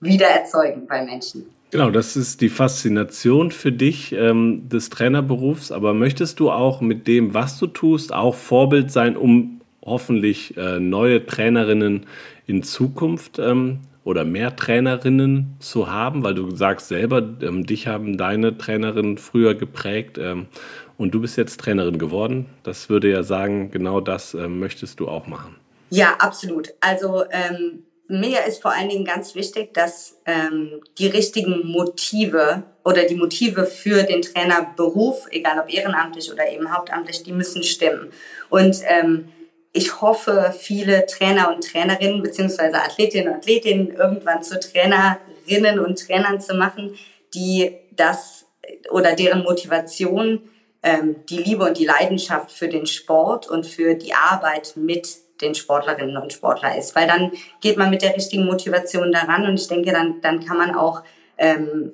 wieder 0.00 0.28
erzeugen 0.28 0.86
bei 0.86 1.02
Menschen. 1.02 1.52
Genau, 1.70 1.90
das 1.90 2.16
ist 2.16 2.40
die 2.40 2.48
Faszination 2.48 3.50
für 3.50 3.72
dich 3.72 4.12
ähm, 4.12 4.68
des 4.68 4.88
Trainerberufs. 4.88 5.70
Aber 5.70 5.92
möchtest 5.92 6.40
du 6.40 6.50
auch 6.50 6.80
mit 6.80 7.06
dem, 7.06 7.34
was 7.34 7.58
du 7.58 7.66
tust, 7.66 8.12
auch 8.14 8.34
Vorbild 8.34 8.90
sein, 8.90 9.16
um 9.16 9.60
hoffentlich 9.84 10.56
äh, 10.56 10.80
neue 10.80 11.26
Trainerinnen 11.26 12.06
in 12.46 12.62
Zukunft 12.62 13.38
ähm, 13.38 13.80
oder 14.04 14.24
mehr 14.24 14.56
Trainerinnen 14.56 15.56
zu 15.58 15.90
haben? 15.90 16.22
Weil 16.22 16.34
du 16.34 16.54
sagst 16.56 16.88
selber, 16.88 17.22
ähm, 17.42 17.66
dich 17.66 17.86
haben 17.86 18.16
deine 18.16 18.56
Trainerinnen 18.56 19.18
früher 19.18 19.54
geprägt 19.54 20.16
ähm, 20.16 20.46
und 20.96 21.14
du 21.14 21.20
bist 21.20 21.36
jetzt 21.36 21.60
Trainerin 21.60 21.98
geworden. 21.98 22.46
Das 22.62 22.88
würde 22.88 23.10
ja 23.10 23.22
sagen, 23.22 23.70
genau 23.70 24.00
das 24.00 24.32
ähm, 24.32 24.58
möchtest 24.58 25.00
du 25.00 25.08
auch 25.08 25.26
machen. 25.26 25.56
Ja, 25.90 26.16
absolut. 26.18 26.68
Also 26.80 27.24
ähm, 27.30 27.82
mir 28.08 28.44
ist 28.46 28.62
vor 28.62 28.72
allen 28.72 28.88
Dingen 28.88 29.04
ganz 29.04 29.34
wichtig, 29.34 29.74
dass 29.74 30.16
ähm, 30.24 30.80
die 30.98 31.08
richtigen 31.08 31.66
Motive 31.66 32.62
oder 32.82 33.04
die 33.04 33.14
Motive 33.14 33.66
für 33.66 34.02
den 34.02 34.22
Trainerberuf, 34.22 35.26
egal 35.30 35.58
ob 35.60 35.72
ehrenamtlich 35.72 36.32
oder 36.32 36.50
eben 36.50 36.74
hauptamtlich, 36.74 37.22
die 37.22 37.32
müssen 37.32 37.62
stimmen. 37.62 38.10
Und 38.48 38.80
ähm, 38.86 39.28
ich 39.72 40.00
hoffe, 40.00 40.54
viele 40.58 41.04
Trainer 41.04 41.54
und 41.54 41.62
Trainerinnen 41.62 42.22
beziehungsweise 42.22 42.82
Athletinnen 42.82 43.28
und 43.28 43.36
Athletinnen 43.36 43.90
irgendwann 43.90 44.42
zu 44.42 44.58
Trainerinnen 44.58 45.78
und 45.78 45.98
Trainern 45.98 46.40
zu 46.40 46.54
machen, 46.54 46.96
die 47.34 47.76
das 47.92 48.46
oder 48.90 49.14
deren 49.14 49.42
Motivation 49.42 50.48
ähm, 50.82 51.16
die 51.28 51.38
Liebe 51.38 51.64
und 51.64 51.78
die 51.78 51.84
Leidenschaft 51.84 52.50
für 52.52 52.68
den 52.68 52.86
Sport 52.86 53.48
und 53.48 53.66
für 53.66 53.94
die 53.94 54.14
Arbeit 54.14 54.72
mit 54.76 55.18
den 55.40 55.54
Sportlerinnen 55.54 56.16
und 56.16 56.32
Sportler 56.32 56.76
ist. 56.76 56.94
Weil 56.94 57.06
dann 57.06 57.32
geht 57.60 57.76
man 57.76 57.90
mit 57.90 58.02
der 58.02 58.16
richtigen 58.16 58.44
Motivation 58.44 59.12
daran 59.12 59.46
und 59.46 59.60
ich 59.60 59.68
denke, 59.68 59.92
dann, 59.92 60.20
dann 60.20 60.44
kann 60.44 60.58
man 60.58 60.74
auch 60.74 61.02
ähm, 61.36 61.92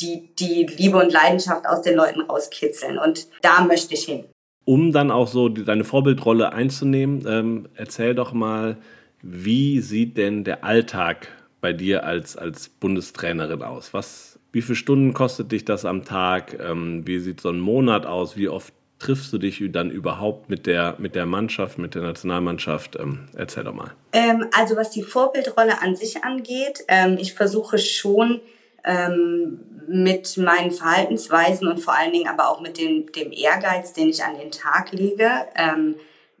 die, 0.00 0.30
die 0.38 0.66
Liebe 0.66 0.98
und 0.98 1.12
Leidenschaft 1.12 1.66
aus 1.66 1.82
den 1.82 1.96
Leuten 1.96 2.20
rauskitzeln. 2.22 2.98
Und 2.98 3.28
da 3.42 3.62
möchte 3.62 3.94
ich 3.94 4.04
hin. 4.04 4.24
Um 4.64 4.92
dann 4.92 5.10
auch 5.10 5.28
so 5.28 5.48
deine 5.48 5.84
Vorbildrolle 5.84 6.52
einzunehmen, 6.52 7.24
ähm, 7.26 7.68
erzähl 7.74 8.14
doch 8.14 8.32
mal, 8.32 8.76
wie 9.22 9.80
sieht 9.80 10.16
denn 10.16 10.44
der 10.44 10.64
Alltag 10.64 11.28
bei 11.60 11.72
dir 11.72 12.04
als, 12.04 12.36
als 12.36 12.68
Bundestrainerin 12.68 13.62
aus? 13.62 13.94
Was, 13.94 14.38
wie 14.52 14.62
viele 14.62 14.76
Stunden 14.76 15.14
kostet 15.14 15.52
dich 15.52 15.64
das 15.64 15.84
am 15.84 16.04
Tag? 16.04 16.58
Ähm, 16.60 17.06
wie 17.06 17.18
sieht 17.18 17.40
so 17.40 17.48
ein 17.48 17.60
Monat 17.60 18.06
aus? 18.06 18.36
Wie 18.36 18.48
oft 18.48 18.72
triffst 19.02 19.32
du 19.32 19.38
dich 19.38 19.62
dann 19.70 19.90
überhaupt 19.90 20.48
mit 20.48 20.66
der, 20.66 20.94
mit 20.98 21.14
der 21.14 21.26
Mannschaft, 21.26 21.78
mit 21.78 21.94
der 21.94 22.02
Nationalmannschaft? 22.02 22.96
Ähm, 22.96 23.28
erzähl 23.34 23.64
doch 23.64 23.74
mal. 23.74 23.92
Ähm, 24.12 24.46
also 24.56 24.76
was 24.76 24.90
die 24.90 25.02
Vorbildrolle 25.02 25.82
an 25.82 25.96
sich 25.96 26.24
angeht, 26.24 26.84
ähm, 26.88 27.18
ich 27.18 27.34
versuche 27.34 27.78
schon 27.78 28.40
ähm, 28.84 29.60
mit 29.88 30.36
meinen 30.36 30.70
Verhaltensweisen 30.70 31.66
und 31.66 31.80
vor 31.80 31.94
allen 31.94 32.12
Dingen 32.12 32.28
aber 32.28 32.48
auch 32.48 32.60
mit 32.60 32.78
dem, 32.78 33.10
dem 33.12 33.32
Ehrgeiz, 33.32 33.92
den 33.92 34.08
ich 34.08 34.22
an 34.22 34.38
den 34.38 34.52
Tag 34.52 34.92
lege, 34.92 35.28
ähm, 35.56 35.96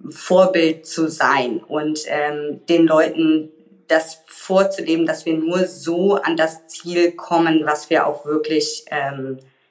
Vorbild 0.08 0.86
zu 0.86 1.08
sein 1.08 1.58
und 1.58 2.00
ähm, 2.06 2.60
den 2.68 2.86
Leuten 2.86 3.50
das 3.88 4.22
vorzuleben, 4.26 5.06
dass 5.06 5.26
wir 5.26 5.36
nur 5.36 5.66
so 5.66 6.14
an 6.14 6.36
das 6.36 6.66
Ziel 6.66 7.12
kommen, 7.12 7.66
was 7.66 7.90
wir 7.90 8.06
auch 8.06 8.24
wirklich 8.24 8.86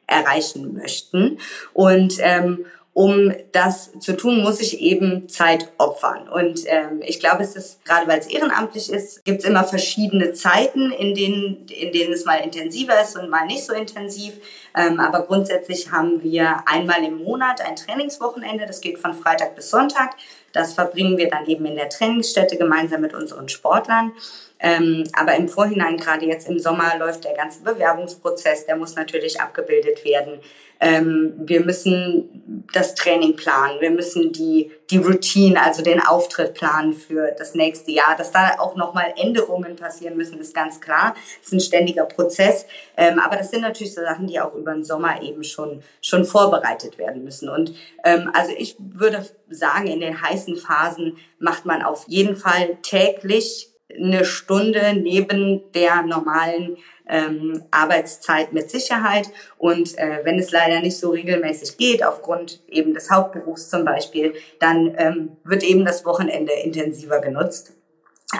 erreichen 0.05 0.73
möchten. 0.73 1.39
Und 1.73 2.17
ähm, 2.19 2.65
um 2.93 3.33
das 3.53 3.91
zu 3.99 4.17
tun, 4.17 4.41
muss 4.41 4.59
ich 4.59 4.81
eben 4.81 5.29
Zeit 5.29 5.71
opfern. 5.77 6.27
Und 6.27 6.61
ähm, 6.65 7.01
ich 7.05 7.21
glaube, 7.21 7.41
es 7.41 7.55
ist, 7.55 7.85
gerade 7.85 8.05
weil 8.07 8.19
es 8.19 8.27
ehrenamtlich 8.27 8.91
ist, 8.91 9.23
gibt 9.23 9.39
es 9.39 9.45
immer 9.45 9.63
verschiedene 9.63 10.33
Zeiten, 10.33 10.91
in 10.91 11.15
denen, 11.15 11.67
in 11.67 11.93
denen 11.93 12.11
es 12.11 12.25
mal 12.25 12.35
intensiver 12.35 13.01
ist 13.01 13.17
und 13.17 13.29
mal 13.29 13.45
nicht 13.45 13.63
so 13.63 13.73
intensiv. 13.73 14.33
Ähm, 14.75 14.99
aber 14.99 15.21
grundsätzlich 15.21 15.91
haben 15.91 16.21
wir 16.21 16.63
einmal 16.65 17.01
im 17.03 17.23
Monat 17.23 17.61
ein 17.61 17.77
Trainingswochenende. 17.77 18.65
Das 18.65 18.81
geht 18.81 18.99
von 18.99 19.13
Freitag 19.13 19.55
bis 19.55 19.69
Sonntag. 19.69 20.17
Das 20.51 20.73
verbringen 20.73 21.17
wir 21.17 21.29
dann 21.29 21.45
eben 21.45 21.65
in 21.65 21.75
der 21.75 21.87
Trainingsstätte 21.87 22.57
gemeinsam 22.57 22.99
mit 22.99 23.13
unseren 23.13 23.47
Sportlern. 23.47 24.11
Ähm, 24.61 25.03
aber 25.13 25.35
im 25.35 25.47
Vorhinein, 25.47 25.97
gerade 25.97 26.25
jetzt 26.25 26.47
im 26.47 26.59
Sommer, 26.59 26.97
läuft 26.97 27.23
der 27.23 27.33
ganze 27.33 27.63
Bewerbungsprozess, 27.63 28.65
der 28.67 28.75
muss 28.75 28.95
natürlich 28.95 29.41
abgebildet 29.41 30.05
werden. 30.05 30.39
Ähm, 30.79 31.33
wir 31.37 31.63
müssen 31.63 32.65
das 32.73 32.95
Training 32.95 33.35
planen, 33.35 33.79
wir 33.81 33.91
müssen 33.91 34.31
die, 34.31 34.71
die 34.89 34.97
Routine, 34.97 35.61
also 35.61 35.83
den 35.83 36.01
Auftritt 36.01 36.55
planen 36.55 36.93
für 36.93 37.35
das 37.37 37.53
nächste 37.53 37.91
Jahr. 37.91 38.15
Dass 38.17 38.31
da 38.31 38.59
auch 38.59 38.75
nochmal 38.75 39.13
Änderungen 39.15 39.75
passieren 39.75 40.17
müssen, 40.17 40.39
ist 40.39 40.55
ganz 40.55 40.81
klar. 40.81 41.13
Das 41.39 41.47
ist 41.47 41.53
ein 41.53 41.59
ständiger 41.59 42.05
Prozess. 42.05 42.65
Ähm, 42.97 43.19
aber 43.19 43.35
das 43.35 43.51
sind 43.51 43.61
natürlich 43.61 43.93
so 43.93 44.01
Sachen, 44.01 44.27
die 44.27 44.39
auch 44.39 44.55
über 44.55 44.73
den 44.73 44.83
Sommer 44.83 45.21
eben 45.21 45.43
schon, 45.43 45.83
schon 46.01 46.25
vorbereitet 46.25 46.97
werden 46.97 47.23
müssen. 47.23 47.49
Und 47.49 47.73
ähm, 48.03 48.31
also 48.33 48.51
ich 48.57 48.75
würde 48.79 49.25
sagen, 49.49 49.87
in 49.87 50.01
den 50.01 50.21
heißen 50.21 50.55
Phasen 50.55 51.17
macht 51.39 51.65
man 51.65 51.83
auf 51.83 52.05
jeden 52.07 52.35
Fall 52.35 52.77
täglich 52.81 53.70
eine 53.97 54.25
Stunde 54.25 54.93
neben 54.93 55.71
der 55.73 56.03
normalen 56.03 56.77
ähm, 57.07 57.63
Arbeitszeit 57.71 58.53
mit 58.53 58.71
Sicherheit. 58.71 59.29
Und 59.57 59.97
äh, 59.97 60.21
wenn 60.23 60.39
es 60.39 60.51
leider 60.51 60.79
nicht 60.79 60.97
so 60.97 61.11
regelmäßig 61.11 61.77
geht, 61.77 62.03
aufgrund 62.03 62.61
eben 62.69 62.93
des 62.93 63.11
Hauptberufs 63.11 63.69
zum 63.69 63.85
Beispiel, 63.85 64.33
dann 64.59 64.95
ähm, 64.97 65.37
wird 65.43 65.63
eben 65.63 65.85
das 65.85 66.05
Wochenende 66.05 66.53
intensiver 66.53 67.19
genutzt. 67.19 67.73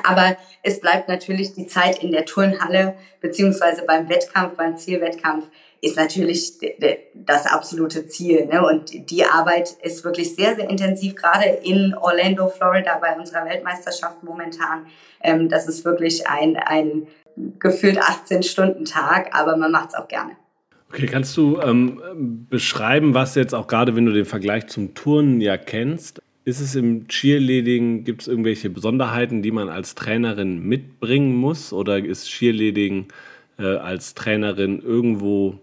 Aber 0.04 0.38
es 0.64 0.80
bleibt 0.80 1.10
natürlich 1.10 1.54
die 1.54 1.68
Zeit 1.68 2.02
in 2.02 2.12
der 2.12 2.26
Turnhalle 2.26 2.96
beziehungsweise 3.20 3.84
beim 3.86 4.08
Wettkampf, 4.08 4.56
beim 4.56 4.78
Zielwettkampf 4.78 5.48
ist 5.82 5.98
natürlich 5.98 6.54
das 7.16 7.48
absolute 7.48 8.08
Ziel. 8.08 8.46
Ne? 8.46 8.64
Und 8.66 9.10
die 9.10 9.26
Arbeit 9.26 9.76
ist 9.82 10.04
wirklich 10.04 10.36
sehr, 10.36 10.56
sehr 10.56 10.70
intensiv, 10.70 11.16
gerade 11.16 11.46
in 11.64 11.96
Orlando, 11.96 12.48
Florida, 12.50 13.00
bei 13.00 13.16
unserer 13.18 13.46
Weltmeisterschaft 13.46 14.24
momentan. 14.24 14.86
Ähm, 15.22 15.50
das 15.50 15.68
ist 15.68 15.84
wirklich 15.84 16.28
ein, 16.28 16.56
ein 16.56 17.08
gefühlt 17.60 18.00
18-Stunden-Tag, 18.00 19.34
aber 19.34 19.58
man 19.58 19.72
macht 19.72 19.90
es 19.90 19.96
auch 19.96 20.08
gerne. 20.08 20.32
Okay, 20.90 21.08
kannst 21.08 21.36
du 21.38 21.60
ähm, 21.62 22.46
beschreiben, 22.50 23.14
was 23.14 23.34
jetzt 23.36 23.56
auch 23.56 23.66
gerade, 23.66 23.96
wenn 23.96 24.06
du 24.06 24.12
den 24.12 24.26
Vergleich 24.26 24.68
zum 24.68 24.94
Turnen 24.94 25.42
ja 25.42 25.58
kennst, 25.58 26.22
ist 26.44 26.60
es 26.60 26.76
im 26.76 27.08
Cheerleading, 27.08 28.04
gibt 28.04 28.22
es 28.22 28.28
irgendwelche 28.28 28.70
Besonderheiten, 28.70 29.42
die 29.42 29.52
man 29.52 29.70
als 29.70 29.96
Trainerin 29.96 30.60
mitbringen 30.60 31.36
muss? 31.36 31.72
Oder 31.72 32.04
ist 32.04 32.28
Cheerleading 32.30 33.08
äh, 33.58 33.78
als 33.78 34.16
Trainerin 34.16 34.82
irgendwo 34.82 35.60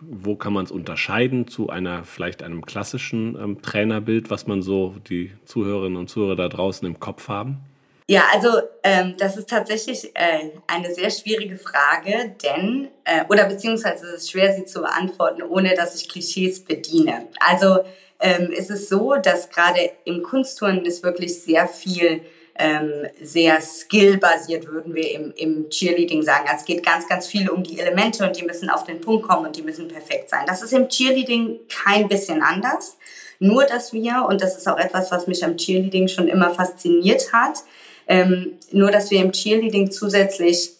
wo 0.00 0.36
kann 0.36 0.52
man 0.52 0.64
es 0.64 0.70
unterscheiden 0.70 1.48
zu 1.48 1.68
einer 1.68 2.04
vielleicht 2.04 2.42
einem 2.42 2.64
klassischen 2.64 3.36
ähm, 3.36 3.62
Trainerbild, 3.62 4.30
was 4.30 4.46
man 4.46 4.62
so 4.62 4.96
die 5.08 5.32
Zuhörerinnen 5.44 5.98
und 5.98 6.08
Zuhörer 6.08 6.36
da 6.36 6.48
draußen 6.48 6.86
im 6.86 7.00
Kopf 7.00 7.28
haben? 7.28 7.58
Ja, 8.10 8.24
also 8.32 8.48
ähm, 8.82 9.14
das 9.18 9.36
ist 9.36 9.48
tatsächlich 9.48 10.10
äh, 10.14 10.50
eine 10.66 10.92
sehr 10.92 11.10
schwierige 11.10 11.56
Frage, 11.56 12.34
denn 12.42 12.88
äh, 13.04 13.24
oder 13.28 13.44
beziehungsweise 13.44 14.04
es 14.06 14.22
ist 14.24 14.30
schwer, 14.32 14.52
sie 14.52 14.64
zu 14.64 14.80
beantworten, 14.80 15.42
ohne 15.42 15.74
dass 15.74 15.94
ich 15.94 16.08
Klischees 16.08 16.64
bediene. 16.64 17.28
Also 17.38 17.84
ähm, 18.18 18.50
ist 18.50 18.70
es 18.70 18.88
so, 18.88 19.14
dass 19.14 19.48
gerade 19.50 19.92
im 20.04 20.24
Kunstturnen 20.24 20.84
ist 20.84 21.04
wirklich 21.04 21.40
sehr 21.40 21.68
viel 21.68 22.22
ähm, 22.60 23.06
sehr 23.22 23.60
skillbasiert, 23.60 24.66
würden 24.68 24.94
wir 24.94 25.10
im, 25.12 25.32
im 25.36 25.70
Cheerleading 25.70 26.22
sagen. 26.22 26.46
Also 26.46 26.60
es 26.60 26.64
geht 26.66 26.84
ganz, 26.84 27.08
ganz 27.08 27.26
viel 27.26 27.48
um 27.48 27.62
die 27.62 27.80
Elemente 27.80 28.26
und 28.26 28.38
die 28.38 28.44
müssen 28.44 28.68
auf 28.68 28.84
den 28.84 29.00
Punkt 29.00 29.26
kommen 29.26 29.46
und 29.46 29.56
die 29.56 29.62
müssen 29.62 29.88
perfekt 29.88 30.28
sein. 30.28 30.44
Das 30.46 30.62
ist 30.62 30.72
im 30.72 30.88
Cheerleading 30.88 31.60
kein 31.68 32.06
bisschen 32.06 32.42
anders. 32.42 32.98
Nur, 33.38 33.64
dass 33.64 33.94
wir, 33.94 34.26
und 34.28 34.42
das 34.42 34.58
ist 34.58 34.68
auch 34.68 34.78
etwas, 34.78 35.10
was 35.10 35.26
mich 35.26 35.42
am 35.42 35.56
Cheerleading 35.56 36.08
schon 36.08 36.28
immer 36.28 36.50
fasziniert 36.50 37.32
hat, 37.32 37.60
ähm, 38.06 38.58
nur, 38.70 38.90
dass 38.90 39.10
wir 39.10 39.20
im 39.22 39.32
Cheerleading 39.32 39.90
zusätzlich 39.90 40.72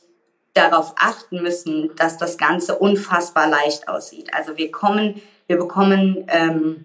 darauf 0.52 0.92
achten 0.96 1.42
müssen, 1.42 1.90
dass 1.96 2.18
das 2.18 2.36
Ganze 2.36 2.78
unfassbar 2.78 3.48
leicht 3.48 3.88
aussieht. 3.88 4.34
Also 4.34 4.58
wir 4.58 4.70
kommen, 4.70 5.22
wir 5.46 5.56
bekommen 5.56 6.26
ähm, 6.28 6.84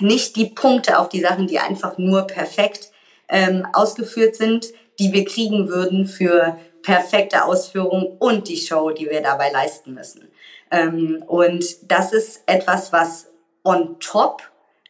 nicht 0.00 0.34
die 0.34 0.46
Punkte 0.46 0.98
auf 0.98 1.08
die 1.08 1.20
Sachen, 1.20 1.46
die 1.46 1.60
einfach 1.60 1.98
nur 1.98 2.22
perfekt 2.22 2.90
ähm, 3.28 3.66
ausgeführt 3.72 4.36
sind, 4.36 4.68
die 4.98 5.12
wir 5.12 5.24
kriegen 5.24 5.68
würden 5.68 6.06
für 6.06 6.58
perfekte 6.82 7.44
Ausführung 7.44 8.16
und 8.18 8.48
die 8.48 8.56
Show, 8.56 8.90
die 8.90 9.08
wir 9.08 9.22
dabei 9.22 9.50
leisten 9.50 9.94
müssen. 9.94 10.28
Ähm, 10.70 11.22
und 11.26 11.90
das 11.90 12.12
ist 12.12 12.42
etwas, 12.46 12.92
was 12.92 13.26
on 13.64 13.98
top 14.00 14.42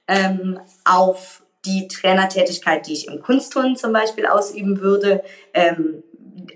ähm, 0.08 0.60
auf 0.84 1.42
die 1.64 1.88
Trainertätigkeit, 1.88 2.86
die 2.86 2.92
ich 2.92 3.08
im 3.08 3.22
Kunstturnen 3.22 3.76
zum 3.76 3.92
Beispiel 3.92 4.26
ausüben 4.26 4.80
würde, 4.80 5.22
ähm, 5.54 6.02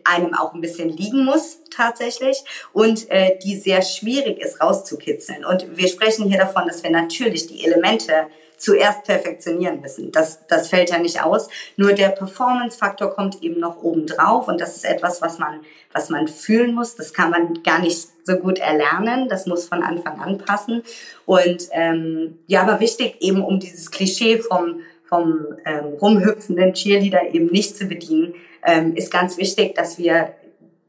einem 0.05 0.35
auch 0.35 0.55
ein 0.55 0.61
bisschen 0.61 0.91
liegen 0.91 1.25
muss 1.25 1.59
tatsächlich 1.71 2.45
und 2.73 3.11
äh, 3.11 3.39
die 3.39 3.57
sehr 3.57 3.83
schwierig 3.83 4.39
ist 4.39 4.61
rauszukitzeln. 4.61 5.45
Und 5.45 5.77
wir 5.77 5.89
sprechen 5.89 6.29
hier 6.29 6.39
davon, 6.39 6.67
dass 6.67 6.83
wir 6.83 6.91
natürlich 6.91 7.47
die 7.47 7.65
Elemente 7.65 8.27
zuerst 8.59 9.05
perfektionieren 9.05 9.81
müssen. 9.81 10.13
Das, 10.13 10.47
das 10.47 10.69
fällt 10.69 10.91
ja 10.91 10.99
nicht 10.99 11.23
aus. 11.23 11.49
Nur 11.77 11.93
der 11.93 12.09
Performance-Faktor 12.09 13.15
kommt 13.15 13.43
eben 13.43 13.61
noch 13.61 13.83
oben 13.83 14.07
drauf 14.07 14.49
und 14.49 14.61
das 14.61 14.77
ist 14.77 14.85
etwas, 14.85 15.23
was 15.23 15.39
man, 15.39 15.61
was 15.93 16.11
man 16.11 16.29
fühlen 16.29 16.75
muss. 16.75 16.97
Das 16.97 17.15
kann 17.15 17.31
man 17.31 17.63
gar 17.63 17.81
nicht 17.81 18.09
so 18.25 18.37
gut 18.37 18.59
erlernen. 18.59 19.29
Das 19.29 19.47
muss 19.47 19.69
von 19.69 19.83
Anfang 19.83 20.21
an 20.21 20.39
passen. 20.39 20.83
Und 21.25 21.69
ähm, 21.73 22.39
ja, 22.47 22.63
aber 22.63 22.81
wichtig 22.81 23.17
eben, 23.21 23.43
um 23.43 23.61
dieses 23.61 23.91
Klischee 23.91 24.39
vom, 24.39 24.81
vom 25.05 25.47
ähm, 25.65 25.95
rumhüpfenden 26.01 26.75
Cheerleader 26.75 27.33
eben 27.33 27.47
nicht 27.47 27.77
zu 27.77 27.87
bedienen, 27.87 28.35
ähm, 28.65 28.95
ist 28.97 29.11
ganz 29.11 29.39
wichtig, 29.39 29.75
dass 29.75 29.99
wir 29.99 30.35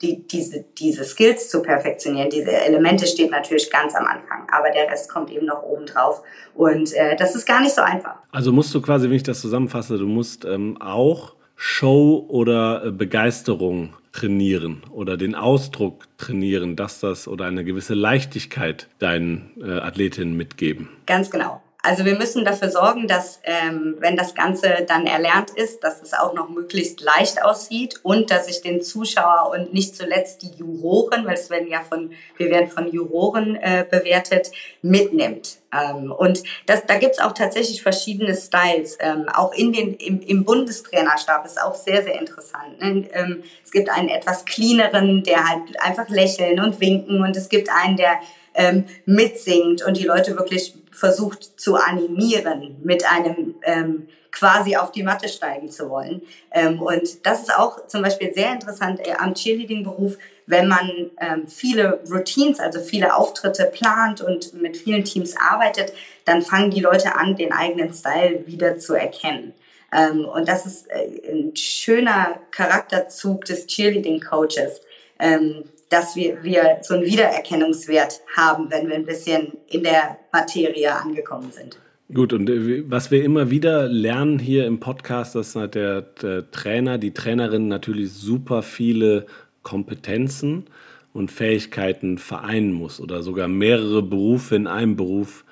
die, 0.01 0.25
diese, 0.27 0.65
diese 0.77 1.03
Skills 1.03 1.49
zu 1.49 1.61
perfektionieren, 1.61 2.29
diese 2.29 2.51
Elemente 2.51 3.05
steht 3.05 3.31
natürlich 3.31 3.69
ganz 3.69 3.95
am 3.95 4.05
Anfang, 4.05 4.47
aber 4.49 4.69
der 4.71 4.89
Rest 4.89 5.11
kommt 5.11 5.29
eben 5.29 5.45
noch 5.45 5.63
oben 5.63 5.85
drauf. 5.85 6.21
Und 6.55 6.93
äh, 6.93 7.15
das 7.17 7.35
ist 7.35 7.45
gar 7.45 7.61
nicht 7.61 7.75
so 7.75 7.81
einfach. 7.81 8.15
Also 8.31 8.51
musst 8.51 8.73
du 8.73 8.81
quasi, 8.81 9.09
wenn 9.09 9.15
ich 9.15 9.23
das 9.23 9.41
zusammenfasse, 9.41 9.97
du 9.97 10.07
musst 10.07 10.45
ähm, 10.45 10.81
auch 10.81 11.35
Show 11.55 12.25
oder 12.29 12.85
äh, 12.85 12.91
Begeisterung 12.91 13.93
trainieren 14.13 14.81
oder 14.91 15.17
den 15.17 15.35
Ausdruck 15.35 16.05
trainieren, 16.17 16.75
dass 16.75 16.99
das 17.01 17.27
oder 17.27 17.45
eine 17.45 17.65
gewisse 17.65 17.93
Leichtigkeit 17.93 18.87
deinen 18.99 19.51
äh, 19.61 19.79
Athletinnen 19.79 20.35
mitgeben. 20.35 20.89
Ganz 21.05 21.29
genau. 21.29 21.61
Also 21.81 22.03
wir 22.03 22.15
müssen 22.15 22.43
dafür 22.43 22.69
sorgen, 22.69 23.07
dass 23.07 23.39
ähm, 23.43 23.95
wenn 24.00 24.17
das 24.17 24.36
Ganze 24.36 24.86
dann 24.86 25.05
erlernt 25.05 25.51
ist, 25.51 25.81
dass 25.81 26.01
es 26.01 26.13
auch 26.13 26.33
noch 26.33 26.50
möglichst 26.50 27.00
leicht 27.00 27.41
aussieht 27.41 28.01
und 28.03 28.31
dass 28.31 28.50
ich 28.50 28.62
den 28.62 28.81
Zuschauer 28.81 29.51
und 29.51 29.74
nicht 29.74 29.95
zuletzt 29.95 30.41
die 30.41 30.51
Juroren, 30.57 31.25
weil 31.25 31.36
es 31.36 31.50
werden 31.50 31.69
ja 31.69 31.79
von, 31.79 32.12
wir 32.36 32.50
werden 32.50 32.69
von 32.69 32.91
Juroren 32.91 33.55
äh, 33.55 33.86
bewertet, 33.89 34.51
mitnimmt. 34.81 35.59
Ähm, 35.71 36.12
und 36.12 36.43
das, 36.65 36.86
da 36.86 36.98
gibt's 36.98 37.19
auch 37.19 37.31
tatsächlich 37.31 37.81
verschiedene 37.81 38.36
Styles. 38.36 38.98
Ähm, 39.00 39.29
auch 39.29 39.53
in 39.53 39.71
den, 39.71 39.93
im, 39.93 40.19
im 40.19 40.43
Bundestrainerstab 40.43 41.45
ist 41.45 41.62
auch 41.62 41.75
sehr, 41.75 42.03
sehr 42.03 42.19
interessant. 42.19 42.81
Ne? 42.81 43.07
Ähm, 43.13 43.43
es 43.63 43.71
gibt 43.71 43.89
einen 43.89 44.09
etwas 44.09 44.43
cleaneren, 44.43 45.24
der 45.24 45.48
halt 45.48 45.79
einfach 45.81 46.09
lächeln 46.09 46.59
und 46.59 46.81
winken 46.81 47.24
und 47.24 47.38
es 47.38 47.48
gibt 47.48 47.69
einen, 47.69 47.95
der 47.95 48.19
ähm, 48.59 48.83
mitsingt 49.05 49.81
und 49.83 49.95
die 49.95 50.03
Leute 50.03 50.37
wirklich 50.37 50.75
versucht 50.91 51.59
zu 51.59 51.77
animieren, 51.77 52.75
mit 52.83 53.09
einem 53.09 53.55
ähm, 53.63 54.09
quasi 54.31 54.75
auf 54.75 54.91
die 54.91 55.01
Matte 55.01 55.29
steigen 55.29 55.71
zu 55.71 55.89
wollen. 55.89 56.21
Ähm, 56.51 56.81
und 56.81 57.25
das 57.25 57.39
ist 57.39 57.55
auch 57.55 57.87
zum 57.87 58.01
Beispiel 58.01 58.33
sehr 58.33 58.51
interessant 58.51 58.99
äh, 58.99 59.13
am 59.17 59.33
Cheerleading-Beruf, 59.33 60.17
wenn 60.45 60.67
man 60.67 61.11
ähm, 61.21 61.47
viele 61.47 62.01
Routines, 62.11 62.59
also 62.59 62.81
viele 62.81 63.15
Auftritte 63.15 63.71
plant 63.73 64.19
und 64.21 64.53
mit 64.53 64.75
vielen 64.75 65.05
Teams 65.05 65.35
arbeitet, 65.37 65.93
dann 66.25 66.41
fangen 66.41 66.69
die 66.69 66.81
Leute 66.81 67.15
an, 67.15 67.37
den 67.37 67.53
eigenen 67.53 67.93
Style 67.93 68.45
wieder 68.45 68.77
zu 68.77 68.93
erkennen. 68.93 69.53
Ähm, 69.93 70.25
und 70.25 70.49
das 70.49 70.65
ist 70.65 70.87
äh, 70.89 71.31
ein 71.31 71.55
schöner 71.55 72.39
Charakterzug 72.51 73.45
des 73.45 73.67
Cheerleading-Coaches, 73.67 74.81
ähm, 75.19 75.63
dass 75.89 76.15
wir, 76.15 76.43
wir 76.43 76.77
so 76.81 76.93
einen 76.93 77.05
Wiedererkennungswert 77.05 78.22
haben, 78.38 78.69
wenn 78.69 78.88
wir 78.88 78.96
ein 78.96 79.05
bisschen 79.05 79.53
in 79.67 79.84
der 79.84 80.19
Materie 80.31 80.93
angekommen 80.93 81.51
sind. 81.51 81.79
Gut, 82.13 82.34
und 82.34 82.50
äh, 82.50 82.89
was 82.89 83.12
wir 83.12 83.24
immer 83.24 83.50
wieder 83.50 83.88
lernen 83.88 84.39
hier 84.39 84.65
im 84.65 84.79
Podcast, 84.79 85.36
dass 85.36 85.55
halt 85.55 85.75
der, 85.75 86.01
der 86.01 86.50
Trainer, 86.51 86.98
die 86.98 87.13
Trainerin 87.13 87.67
natürlich 87.67 88.12
super 88.13 88.63
viele 88.63 89.25
Kompetenzen 89.62 90.65
und 91.13 91.31
Fähigkeiten 91.31 92.17
vereinen 92.17 92.72
muss 92.72 93.00
oder 93.00 93.22
sogar 93.22 93.48
mehrere 93.48 94.01
Berufe 94.01 94.55
in 94.55 94.67
einem 94.67 94.96
Beruf 94.96 95.43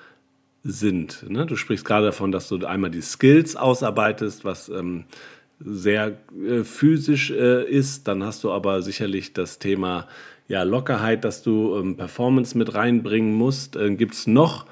sind. 0.64 1.28
Ne? 1.28 1.46
Du 1.46 1.56
sprichst 1.56 1.84
gerade 1.84 2.06
davon, 2.06 2.32
dass 2.32 2.48
du 2.48 2.64
einmal 2.66 2.90
die 2.90 3.02
Skills 3.02 3.56
ausarbeitest, 3.56 4.44
was 4.44 4.68
ähm, 4.68 5.04
sehr 5.60 6.18
äh, 6.46 6.64
physisch 6.64 7.30
äh, 7.30 7.68
ist. 7.68 8.08
Dann 8.08 8.22
hast 8.22 8.44
du 8.44 8.52
aber 8.52 8.82
sicherlich 8.82 9.32
das 9.32 9.58
Thema 9.58 10.06
ja, 10.48 10.62
Lockerheit, 10.62 11.24
dass 11.24 11.42
du 11.42 11.76
ähm, 11.76 11.96
Performance 11.96 12.56
mit 12.56 12.74
reinbringen 12.74 13.34
musst. 13.34 13.76
Äh, 13.76 13.94
Gibt 13.94 14.14
es 14.14 14.26
noch 14.26 14.66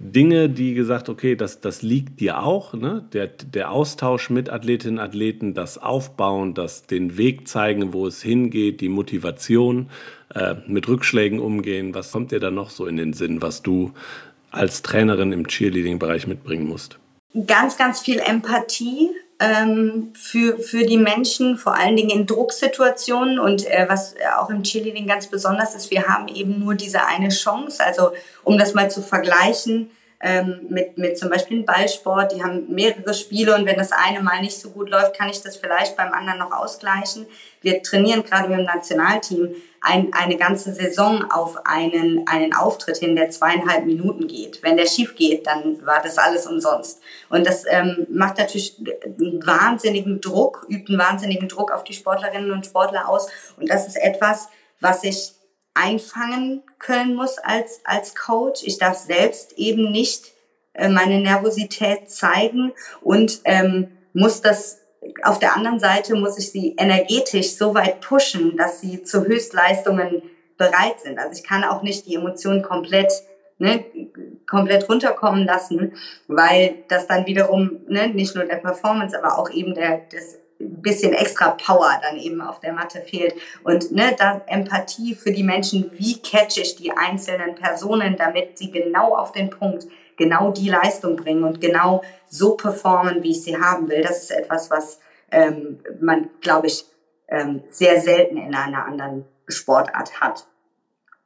Dinge, 0.00 0.48
die 0.48 0.72
gesagt, 0.72 1.10
okay, 1.10 1.36
das, 1.36 1.60
das 1.60 1.82
liegt 1.82 2.20
dir 2.20 2.42
auch, 2.42 2.72
ne? 2.72 3.04
der, 3.12 3.26
der 3.26 3.70
Austausch 3.70 4.30
mit 4.30 4.48
Athletinnen 4.48 4.98
und 4.98 5.04
Athleten, 5.04 5.52
das 5.52 5.76
Aufbauen, 5.76 6.54
das 6.54 6.86
den 6.86 7.18
Weg 7.18 7.46
zeigen, 7.46 7.92
wo 7.92 8.06
es 8.06 8.22
hingeht, 8.22 8.80
die 8.80 8.88
Motivation, 8.88 9.90
äh, 10.34 10.54
mit 10.66 10.88
Rückschlägen 10.88 11.38
umgehen. 11.38 11.94
Was 11.94 12.12
kommt 12.12 12.32
dir 12.32 12.40
da 12.40 12.50
noch 12.50 12.70
so 12.70 12.86
in 12.86 12.96
den 12.96 13.12
Sinn, 13.12 13.42
was 13.42 13.62
du 13.62 13.92
als 14.50 14.80
Trainerin 14.80 15.32
im 15.32 15.46
Cheerleading-Bereich 15.46 16.26
mitbringen 16.26 16.66
musst? 16.66 16.98
Ganz, 17.46 17.76
ganz 17.76 18.00
viel 18.00 18.20
Empathie, 18.20 19.10
ähm, 19.40 20.12
für, 20.14 20.58
für 20.58 20.84
die 20.84 20.98
Menschen, 20.98 21.56
vor 21.56 21.74
allen 21.74 21.96
Dingen 21.96 22.10
in 22.10 22.26
Drucksituationen. 22.26 23.38
Und 23.38 23.66
äh, 23.66 23.86
was 23.88 24.14
auch 24.38 24.50
im 24.50 24.62
Cheerleading 24.62 25.06
ganz 25.06 25.26
besonders 25.26 25.74
ist, 25.74 25.90
wir 25.90 26.06
haben 26.06 26.28
eben 26.28 26.60
nur 26.60 26.74
diese 26.74 27.06
eine 27.06 27.30
Chance. 27.30 27.82
Also 27.82 28.12
um 28.44 28.58
das 28.58 28.74
mal 28.74 28.90
zu 28.90 29.02
vergleichen, 29.02 29.90
ähm, 30.22 30.66
mit, 30.68 30.98
mit 30.98 31.18
zum 31.18 31.30
Beispiel 31.30 31.56
einem 31.56 31.66
Ballsport, 31.66 32.32
die 32.32 32.42
haben 32.42 32.66
mehrere 32.68 33.14
Spiele 33.14 33.54
und 33.54 33.64
wenn 33.64 33.78
das 33.78 33.90
eine 33.90 34.20
mal 34.20 34.42
nicht 34.42 34.60
so 34.60 34.68
gut 34.68 34.90
läuft, 34.90 35.16
kann 35.16 35.30
ich 35.30 35.40
das 35.40 35.56
vielleicht 35.56 35.96
beim 35.96 36.12
anderen 36.12 36.38
noch 36.38 36.52
ausgleichen. 36.52 37.24
Wir 37.62 37.82
trainieren 37.82 38.22
gerade 38.22 38.48
mit 38.48 38.58
dem 38.58 38.66
Nationalteam 38.66 39.54
ein, 39.80 40.12
eine 40.12 40.36
ganze 40.36 40.74
Saison 40.74 41.30
auf 41.30 41.64
einen, 41.64 42.26
einen 42.26 42.54
Auftritt 42.54 42.98
hin, 42.98 43.16
der 43.16 43.30
zweieinhalb 43.30 43.86
Minuten 43.86 44.28
geht. 44.28 44.62
Wenn 44.62 44.76
der 44.76 44.86
schief 44.86 45.14
geht, 45.16 45.46
dann 45.46 45.84
war 45.86 46.02
das 46.02 46.18
alles 46.18 46.46
umsonst. 46.46 47.00
Und 47.30 47.46
das 47.46 47.64
ähm, 47.66 48.06
macht 48.10 48.38
natürlich 48.38 48.76
einen 48.78 49.44
wahnsinnigen 49.46 50.20
Druck, 50.20 50.66
übt 50.68 50.92
einen 50.92 51.00
wahnsinnigen 51.00 51.48
Druck 51.48 51.72
auf 51.72 51.84
die 51.84 51.94
Sportlerinnen 51.94 52.50
und 52.50 52.66
Sportler 52.66 53.08
aus. 53.08 53.28
Und 53.56 53.70
das 53.70 53.86
ist 53.86 53.96
etwas, 53.96 54.48
was 54.80 55.02
ich 55.02 55.32
einfangen 55.72 56.62
können 56.78 57.14
muss 57.14 57.38
als, 57.38 57.80
als 57.84 58.14
Coach. 58.14 58.62
Ich 58.64 58.78
darf 58.78 58.98
selbst 58.98 59.52
eben 59.56 59.90
nicht 59.90 60.32
äh, 60.74 60.88
meine 60.88 61.20
Nervosität 61.20 62.10
zeigen 62.10 62.72
und 63.00 63.40
ähm, 63.44 63.88
muss 64.12 64.42
das 64.42 64.79
auf 65.22 65.38
der 65.38 65.56
anderen 65.56 65.78
Seite 65.78 66.14
muss 66.14 66.38
ich 66.38 66.50
sie 66.50 66.74
energetisch 66.76 67.56
so 67.56 67.74
weit 67.74 68.00
pushen, 68.00 68.56
dass 68.56 68.80
sie 68.80 69.02
zu 69.02 69.24
Höchstleistungen 69.24 70.22
bereit 70.58 71.00
sind. 71.02 71.18
Also 71.18 71.32
ich 71.32 71.42
kann 71.42 71.64
auch 71.64 71.82
nicht 71.82 72.06
die 72.06 72.16
Emotionen 72.16 72.62
komplett 72.62 73.12
ne, 73.58 73.84
komplett 74.46 74.88
runterkommen 74.88 75.44
lassen, 75.44 75.92
weil 76.26 76.84
das 76.88 77.06
dann 77.06 77.26
wiederum 77.26 77.80
ne, 77.88 78.08
nicht 78.08 78.34
nur 78.34 78.44
der 78.44 78.56
Performance, 78.56 79.16
aber 79.16 79.38
auch 79.38 79.50
eben 79.50 79.74
der 79.74 80.02
das 80.10 80.38
bisschen 80.58 81.14
extra 81.14 81.50
Power 81.52 81.98
dann 82.02 82.18
eben 82.18 82.42
auf 82.42 82.60
der 82.60 82.72
Matte 82.72 83.00
fehlt. 83.00 83.34
Und 83.64 83.92
ne, 83.92 84.14
da 84.18 84.42
Empathie 84.46 85.14
für 85.14 85.32
die 85.32 85.42
Menschen, 85.42 85.90
wie 85.94 86.20
catch 86.20 86.58
ich 86.58 86.76
die 86.76 86.92
einzelnen 86.92 87.54
Personen, 87.54 88.16
damit 88.16 88.58
sie 88.58 88.70
genau 88.70 89.14
auf 89.14 89.32
den 89.32 89.48
Punkt 89.48 89.86
genau 90.20 90.52
die 90.52 90.68
Leistung 90.68 91.16
bringen 91.16 91.44
und 91.44 91.60
genau 91.60 92.02
so 92.28 92.54
performen, 92.54 93.22
wie 93.22 93.30
ich 93.30 93.42
sie 93.42 93.56
haben 93.56 93.88
will. 93.88 94.02
Das 94.02 94.22
ist 94.22 94.30
etwas, 94.30 94.70
was 94.70 95.00
ähm, 95.32 95.80
man, 96.00 96.28
glaube 96.40 96.66
ich, 96.66 96.84
ähm, 97.28 97.62
sehr 97.70 98.00
selten 98.00 98.36
in 98.36 98.54
einer 98.54 98.84
anderen 98.84 99.24
Sportart 99.48 100.20
hat. 100.20 100.46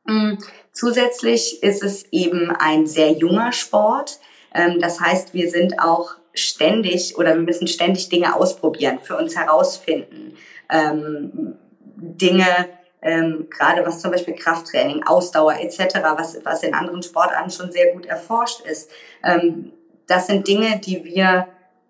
Mhm. 0.06 0.38
Zusätzlich 0.72 1.62
ist 1.62 1.82
es 1.82 2.04
eben 2.12 2.50
ein 2.50 2.86
sehr 2.86 3.12
junger 3.12 3.52
Sport. 3.52 4.20
Ähm, 4.54 4.78
das 4.80 5.00
heißt, 5.00 5.34
wir 5.34 5.50
sind 5.50 5.80
auch 5.80 6.12
ständig 6.32 7.18
oder 7.18 7.34
wir 7.34 7.42
müssen 7.42 7.66
ständig 7.66 8.08
Dinge 8.08 8.36
ausprobieren, 8.36 9.00
für 9.02 9.16
uns 9.16 9.36
herausfinden. 9.36 10.36
Ähm, 10.70 11.56
Dinge, 11.96 12.68
ähm, 13.04 13.48
gerade 13.50 13.86
was 13.86 14.00
zum 14.00 14.10
Beispiel 14.10 14.34
Krafttraining, 14.34 15.04
Ausdauer 15.04 15.54
etc., 15.60 16.00
was, 16.16 16.38
was 16.42 16.62
in 16.62 16.74
anderen 16.74 17.02
Sportarten 17.02 17.50
schon 17.50 17.70
sehr 17.70 17.92
gut 17.92 18.06
erforscht 18.06 18.62
ist. 18.62 18.90
Ähm, 19.22 19.72
das 20.06 20.26
sind 20.26 20.48
Dinge, 20.48 20.80
die 20.80 21.04
wir 21.04 21.46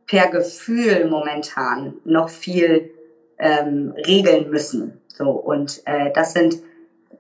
per 0.07 0.29
Gefühl 0.29 1.07
momentan 1.09 1.95
noch 2.05 2.29
viel 2.29 2.91
ähm, 3.39 3.95
regeln 4.07 4.51
müssen. 4.51 5.01
So 5.09 5.31
und 5.31 5.83
äh, 5.87 6.11
das 6.13 6.33
sind 6.33 6.61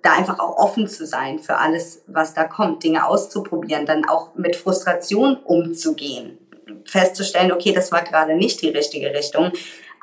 da 0.02 0.12
einfach 0.12 0.38
auch 0.38 0.59
offen 0.59 0.87
zu 0.88 1.07
sein 1.07 1.38
für 1.38 1.57
alles, 1.57 2.02
was 2.07 2.35
da 2.35 2.44
kommt, 2.44 2.83
Dinge 2.83 3.07
auszuprobieren, 3.07 3.87
dann 3.87 4.04
auch 4.04 4.35
mit 4.35 4.54
Frustration 4.54 5.37
umzugehen, 5.37 6.38
festzustellen, 6.85 7.52
okay, 7.52 7.72
das 7.72 7.90
war 7.90 8.02
gerade 8.02 8.35
nicht 8.35 8.61
die 8.61 8.68
richtige 8.68 9.14
Richtung, 9.14 9.52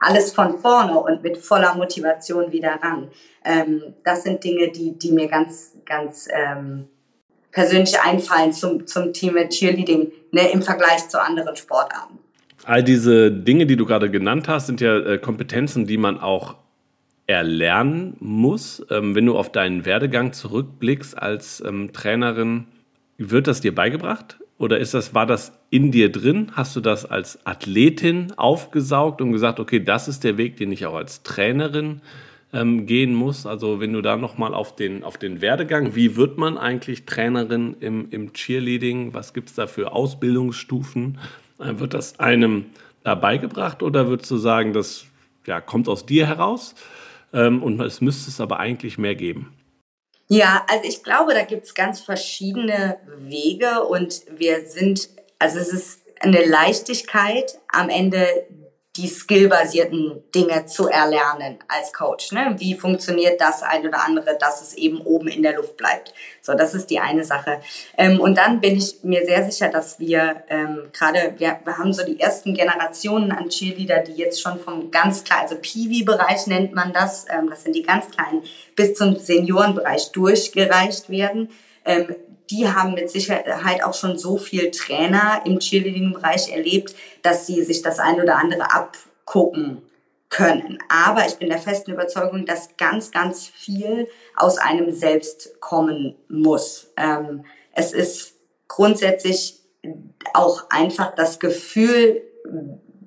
alles 0.02 0.34
von 0.34 0.60
vorne 0.60 1.00
und 1.00 1.24
mit 1.24 1.38
voller 1.38 1.76
Motivation 1.76 2.52
wieder 2.52 2.80
ran. 2.82 3.08
Ähm, 3.46 3.82
das 4.04 4.24
sind 4.24 4.44
Dinge, 4.44 4.70
die, 4.72 4.98
die 4.98 5.12
mir 5.12 5.28
ganz, 5.28 5.78
ganz 5.86 6.28
ähm, 6.32 6.88
persönlich 7.52 8.00
einfallen 8.02 8.52
zum, 8.52 8.86
zum 8.88 9.14
mit 9.34 9.52
Cheerleading 9.52 10.12
ne, 10.32 10.52
im 10.52 10.62
Vergleich 10.62 11.08
zu 11.08 11.22
anderen 11.22 11.56
Sportarten. 11.56 12.18
All 12.64 12.84
diese 12.84 13.32
Dinge, 13.32 13.66
die 13.66 13.76
du 13.76 13.86
gerade 13.86 14.10
genannt 14.12 14.48
hast, 14.48 14.68
sind 14.68 14.82
ja 14.82 14.98
äh, 14.98 15.18
Kompetenzen, 15.18 15.86
die 15.86 15.98
man 15.98 16.20
auch 16.20 16.56
erlernen 17.28 18.18
muss. 18.20 18.86
Ähm, 18.90 19.16
wenn 19.16 19.26
du 19.26 19.38
auf 19.38 19.52
deinen 19.52 19.86
Werdegang 19.86 20.34
zurückblickst 20.34 21.18
als 21.18 21.64
ähm, 21.66 21.94
Trainerin, 21.94 22.68
wird 23.18 23.48
das 23.48 23.62
dir 23.62 23.74
beigebracht? 23.74 24.41
Oder 24.62 24.78
ist 24.78 24.94
das, 24.94 25.16
war 25.16 25.26
das 25.26 25.60
in 25.72 25.90
dir 25.90 26.12
drin? 26.12 26.52
Hast 26.54 26.76
du 26.76 26.82
das 26.82 27.04
als 27.04 27.44
Athletin 27.48 28.32
aufgesaugt 28.38 29.20
und 29.20 29.32
gesagt, 29.32 29.60
okay, 29.60 29.80
das 29.84 30.08
ist 30.08 30.24
der 30.24 30.38
Weg, 30.38 30.58
den 30.58 30.72
ich 30.72 30.86
auch 30.86 30.94
als 30.94 31.24
Trainerin 31.24 32.02
ähm, 32.54 32.86
gehen 32.86 33.16
muss? 33.16 33.48
Also 33.48 33.80
wenn 33.80 33.92
du 33.92 34.04
da 34.04 34.18
nochmal 34.18 34.54
auf 34.54 34.76
den, 34.76 35.04
auf 35.04 35.18
den 35.18 35.42
Werdegang, 35.42 35.96
wie 35.96 36.16
wird 36.16 36.38
man 36.38 36.60
eigentlich 36.60 37.08
Trainerin 37.08 37.76
im, 37.80 38.10
im 38.12 38.34
Cheerleading? 38.34 39.16
Was 39.16 39.34
gibt 39.34 39.50
es 39.50 39.56
da 39.56 39.66
für 39.66 39.94
Ausbildungsstufen? 39.94 41.18
Äh, 41.58 41.80
wird 41.80 41.96
das 41.96 42.20
einem 42.20 42.66
da 43.02 43.16
beigebracht 43.16 43.82
oder 43.82 44.10
würdest 44.10 44.30
du 44.30 44.38
sagen, 44.38 44.74
das 44.74 45.08
ja, 45.48 45.60
kommt 45.60 45.90
aus 45.90 46.06
dir 46.06 46.28
heraus 46.28 46.76
ähm, 47.34 47.64
und 47.64 47.82
es 47.82 48.00
müsste 48.00 48.30
es 48.30 48.40
aber 48.40 48.60
eigentlich 48.60 49.00
mehr 49.00 49.16
geben? 49.16 49.48
Ja, 50.32 50.66
also 50.70 50.86
ich 50.88 51.04
glaube, 51.04 51.34
da 51.34 51.44
gibt's 51.44 51.74
ganz 51.74 52.00
verschiedene 52.00 52.98
Wege 53.18 53.84
und 53.84 54.22
wir 54.30 54.66
sind, 54.66 55.10
also 55.40 55.60
es 55.60 55.74
ist 55.74 56.00
eine 56.22 56.46
Leichtigkeit, 56.46 57.60
am 57.68 57.90
Ende 57.90 58.46
die 58.98 59.08
skillbasierten 59.08 60.22
Dinge 60.36 60.66
zu 60.66 60.90
erlernen 60.90 61.60
als 61.70 61.94
Coach. 61.94 62.34
Ne? 62.34 62.56
Wie 62.58 62.76
funktioniert 62.76 63.40
das 63.40 63.64
eine 63.64 63.88
oder 63.88 64.06
andere, 64.06 64.38
dass 64.38 64.62
es 64.62 64.74
eben 64.74 65.00
oben 65.00 65.30
in 65.30 65.44
der 65.44 65.56
Luft 65.56 65.78
bleibt? 65.78 66.14
So, 66.42 66.54
das 66.56 66.74
ist 66.74 66.88
die 66.88 67.00
eine 67.00 67.24
Sache. 67.24 67.62
Ähm, 67.98 68.20
und 68.20 68.38
dann 68.38 68.60
bin 68.60 68.76
ich 68.76 68.98
mir 69.04 69.26
sehr 69.26 69.50
sicher, 69.50 69.70
dass 69.70 69.98
wir 70.00 70.44
ähm, 70.50 70.90
gerade, 70.92 71.36
wir, 71.38 71.60
wir 71.64 71.78
haben 71.78 71.94
so 71.94 72.04
die 72.04 72.20
ersten 72.20 72.54
Generationen 72.54 73.32
an 73.32 73.48
Cheerleader, 73.48 74.00
die 74.00 74.14
jetzt 74.14 74.42
schon 74.42 74.60
vom 74.60 74.92
ganz 74.92 75.24
kleinen, 75.24 75.44
also 75.44 75.56
Peewee-Bereich 75.56 76.48
nennt 76.48 76.76
man 76.76 76.92
das, 76.92 77.26
ähm, 77.30 77.50
das 77.50 77.64
sind 77.64 77.78
die 77.78 77.84
ganz 77.84 78.10
kleinen, 78.10 78.44
bis 78.76 78.96
zum 78.96 79.16
Seniorenbereich 79.16 80.12
durchgereicht 80.12 81.10
werden. 81.10 81.50
Ähm, 81.86 82.14
die 82.52 82.68
haben 82.68 82.94
mit 82.94 83.10
Sicherheit 83.10 83.84
auch 83.84 83.94
schon 83.94 84.18
so 84.18 84.38
viel 84.38 84.72
Trainer 84.72 85.42
im 85.46 85.60
Cheerleading-Bereich 85.60 86.52
erlebt, 86.52 86.94
dass 87.22 87.48
sie 87.48 87.64
sich 87.64 87.82
das 87.82 88.00
ein 88.00 88.22
oder 88.22 88.36
andere 88.36 88.72
abgucken 88.74 89.82
können. 90.30 90.78
Aber 90.90 91.26
ich 91.26 91.36
bin 91.36 91.50
der 91.50 91.58
festen 91.58 91.92
Überzeugung, 91.92 92.46
dass 92.46 92.76
ganz, 92.78 93.12
ganz 93.12 93.48
viel 93.48 94.08
aus 94.36 94.58
einem 94.58 94.92
selbst 94.92 95.60
kommen 95.62 96.16
muss. 96.28 96.92
Ähm, 96.98 97.46
es 97.74 97.94
ist 97.94 98.34
grundsätzlich 98.68 99.60
auch 100.34 100.70
einfach 100.70 101.16
das 101.16 101.40
Gefühl 101.40 102.22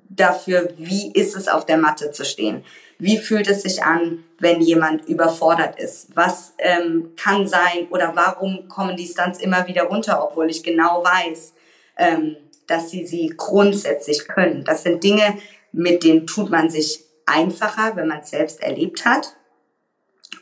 dafür, 0.09 0.69
wie 0.77 1.11
ist 1.11 1.35
es 1.35 1.47
auf 1.47 1.65
der 1.65 1.77
Matte 1.77 2.11
zu 2.11 2.25
stehen. 2.25 2.63
Wie 2.97 3.17
fühlt 3.17 3.49
es 3.49 3.63
sich 3.63 3.83
an, 3.83 4.23
wenn 4.39 4.61
jemand 4.61 5.07
überfordert 5.07 5.79
ist? 5.79 6.15
Was 6.15 6.53
ähm, 6.57 7.11
kann 7.17 7.47
sein 7.47 7.87
oder 7.89 8.15
warum 8.15 8.67
kommen 8.67 8.95
die 8.95 9.07
Stunts 9.07 9.39
immer 9.39 9.67
wieder 9.67 9.83
runter, 9.83 10.23
obwohl 10.23 10.49
ich 10.49 10.63
genau 10.63 11.03
weiß, 11.03 11.53
ähm, 11.97 12.37
dass 12.67 12.89
sie 12.89 13.05
sie 13.05 13.33
grundsätzlich 13.35 14.27
können? 14.27 14.63
Das 14.63 14.83
sind 14.83 15.03
Dinge, 15.03 15.37
mit 15.71 16.03
denen 16.03 16.25
tut 16.25 16.49
man 16.49 16.69
sich 16.69 17.03
einfacher, 17.25 17.95
wenn 17.95 18.07
man 18.07 18.19
es 18.19 18.29
selbst 18.29 18.61
erlebt 18.61 19.05
hat. 19.05 19.35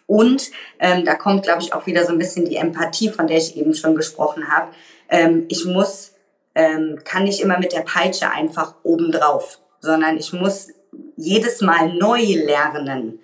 Und 0.06 0.52
ähm, 0.80 1.06
da 1.06 1.16
kommt, 1.16 1.44
glaube 1.44 1.62
ich, 1.62 1.74
auch 1.74 1.88
wieder 1.88 2.06
so 2.06 2.12
ein 2.12 2.20
bisschen 2.20 2.46
die 2.46 2.58
Empathie, 2.58 3.10
von 3.10 3.28
der 3.28 3.38
ich 3.38 3.58
eben 3.58 3.74
schon 3.74 3.96
gesprochen 3.96 4.50
habe. 4.50 4.72
Ähm, 5.10 5.46
ich 5.50 5.66
muss 5.66 6.14
ähm, 6.56 7.00
kann 7.04 7.24
nicht 7.24 7.42
immer 7.42 7.60
mit 7.60 7.74
der 7.74 7.82
Peitsche 7.82 8.30
einfach 8.30 8.76
obendrauf, 8.84 9.60
sondern 9.80 10.18
ich 10.18 10.34
muss 10.34 10.70
jedes 11.16 11.62
Mal 11.62 11.94
neu 11.94 12.22
lernen 12.22 13.20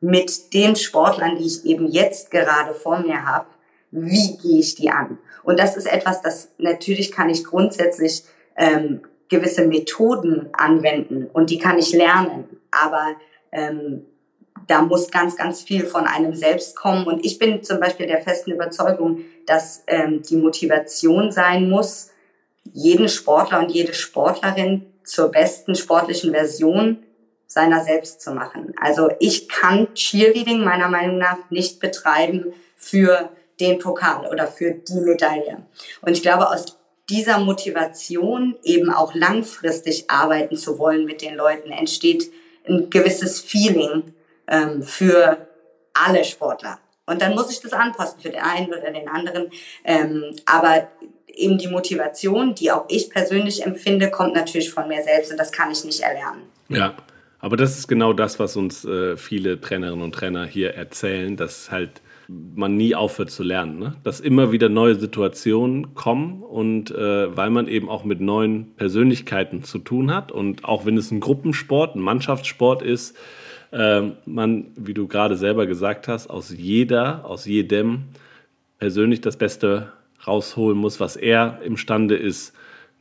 mit 0.00 0.54
den 0.54 0.76
Sportlern, 0.76 1.36
die 1.36 1.46
ich 1.46 1.64
eben 1.64 1.86
jetzt 1.86 2.30
gerade 2.30 2.74
vor 2.74 3.00
mir 3.00 3.26
habe, 3.26 3.46
wie 3.90 4.36
gehe 4.36 4.60
ich 4.60 4.74
die 4.74 4.90
an? 4.90 5.18
Und 5.42 5.58
das 5.58 5.76
ist 5.76 5.86
etwas, 5.86 6.20
das 6.22 6.50
natürlich 6.58 7.10
kann 7.10 7.30
ich 7.30 7.44
grundsätzlich 7.44 8.24
ähm, 8.56 9.00
gewisse 9.28 9.66
Methoden 9.66 10.48
anwenden 10.52 11.28
und 11.32 11.50
die 11.50 11.58
kann 11.58 11.78
ich 11.78 11.92
lernen, 11.92 12.44
aber 12.70 13.16
ähm, 13.52 14.04
da 14.66 14.82
muss 14.82 15.10
ganz, 15.10 15.36
ganz 15.36 15.62
viel 15.62 15.84
von 15.86 16.06
einem 16.06 16.34
selbst 16.34 16.76
kommen. 16.76 17.06
Und 17.06 17.24
ich 17.24 17.38
bin 17.38 17.62
zum 17.62 17.80
Beispiel 17.80 18.06
der 18.06 18.20
festen 18.20 18.52
Überzeugung, 18.52 19.20
dass 19.46 19.82
ähm, 19.86 20.22
die 20.22 20.36
Motivation 20.36 21.32
sein 21.32 21.70
muss, 21.70 22.10
jeden 22.72 23.08
Sportler 23.08 23.60
und 23.60 23.70
jede 23.70 23.94
Sportlerin 23.94 24.84
zur 25.04 25.30
besten 25.30 25.74
sportlichen 25.74 26.32
Version 26.32 26.98
seiner 27.48 27.82
selbst 27.82 28.20
zu 28.20 28.32
machen. 28.32 28.74
Also 28.80 29.10
ich 29.18 29.48
kann 29.48 29.92
Cheerleading 29.94 30.62
meiner 30.62 30.88
Meinung 30.88 31.18
nach 31.18 31.38
nicht 31.50 31.80
betreiben 31.80 32.52
für 32.76 33.30
den 33.58 33.78
Pokal 33.78 34.26
oder 34.26 34.46
für 34.46 34.72
die 34.72 35.00
Medaille. 35.00 35.64
Und 36.02 36.12
ich 36.12 36.22
glaube, 36.22 36.48
aus 36.50 36.78
dieser 37.08 37.38
Motivation 37.38 38.56
eben 38.62 38.92
auch 38.92 39.14
langfristig 39.14 40.10
arbeiten 40.10 40.56
zu 40.56 40.78
wollen 40.78 41.06
mit 41.06 41.22
den 41.22 41.34
Leuten 41.34 41.72
entsteht 41.72 42.30
ein 42.68 42.90
gewisses 42.90 43.40
Feeling 43.40 44.12
ähm, 44.46 44.82
für 44.82 45.48
alle 45.94 46.24
Sportler. 46.24 46.78
Und 47.06 47.22
dann 47.22 47.34
muss 47.34 47.50
ich 47.50 47.60
das 47.60 47.72
anpassen 47.72 48.20
für 48.20 48.28
den 48.28 48.42
einen 48.42 48.68
oder 48.68 48.90
den 48.90 49.08
anderen. 49.08 49.50
Ähm, 49.84 50.36
aber 50.44 50.88
eben 51.28 51.56
die 51.56 51.68
Motivation, 51.68 52.54
die 52.54 52.70
auch 52.70 52.84
ich 52.88 53.08
persönlich 53.08 53.64
empfinde, 53.64 54.10
kommt 54.10 54.34
natürlich 54.34 54.70
von 54.70 54.86
mir 54.86 55.02
selbst 55.02 55.30
und 55.30 55.38
das 55.38 55.50
kann 55.50 55.70
ich 55.70 55.84
nicht 55.84 56.00
erlernen. 56.00 56.42
Ja, 56.68 56.94
aber 57.40 57.56
das 57.56 57.78
ist 57.78 57.88
genau 57.88 58.12
das, 58.12 58.38
was 58.38 58.56
uns 58.56 58.84
äh, 58.84 59.16
viele 59.16 59.60
Trainerinnen 59.60 60.02
und 60.02 60.14
Trainer 60.14 60.44
hier 60.44 60.74
erzählen, 60.74 61.36
dass 61.36 61.70
halt 61.70 62.02
man 62.28 62.76
nie 62.76 62.94
aufhört 62.94 63.30
zu 63.30 63.42
lernen. 63.42 63.78
Ne? 63.78 63.94
Dass 64.02 64.20
immer 64.20 64.52
wieder 64.52 64.68
neue 64.68 64.96
Situationen 64.96 65.94
kommen 65.94 66.42
und 66.42 66.90
äh, 66.90 67.34
weil 67.34 67.50
man 67.50 67.68
eben 67.68 67.88
auch 67.88 68.04
mit 68.04 68.20
neuen 68.20 68.74
Persönlichkeiten 68.76 69.62
zu 69.62 69.78
tun 69.78 70.12
hat 70.12 70.30
und 70.30 70.64
auch 70.64 70.84
wenn 70.84 70.98
es 70.98 71.10
ein 71.10 71.20
Gruppensport, 71.20 71.94
ein 71.96 72.00
Mannschaftssport 72.00 72.82
ist, 72.82 73.16
äh, 73.70 74.02
man, 74.26 74.66
wie 74.76 74.94
du 74.94 75.06
gerade 75.08 75.36
selber 75.36 75.66
gesagt 75.66 76.08
hast, 76.08 76.28
aus 76.28 76.54
jeder, 76.54 77.24
aus 77.24 77.46
jedem 77.46 78.04
persönlich 78.78 79.20
das 79.20 79.36
Beste 79.36 79.92
rausholen 80.26 80.76
muss, 80.76 81.00
was 81.00 81.16
er 81.16 81.60
imstande 81.62 82.16
ist 82.16 82.54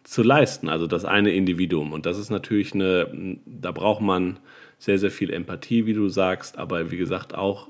zu 0.07 0.23
leisten. 0.23 0.69
Also 0.69 0.87
das 0.87 1.03
eine 1.03 1.31
Individuum. 1.31 1.91
Und 1.91 2.05
das 2.05 2.17
ist 2.17 2.29
natürlich 2.29 2.73
eine, 2.73 3.37
da 3.45 3.73
braucht 3.73 4.01
man 4.01 4.39
sehr, 4.79 4.99
sehr 4.99 5.11
viel 5.11 5.33
Empathie, 5.33 5.85
wie 5.85 5.93
du 5.93 6.07
sagst, 6.07 6.57
aber 6.57 6.91
wie 6.91 6.97
gesagt 6.97 7.35
auch 7.35 7.69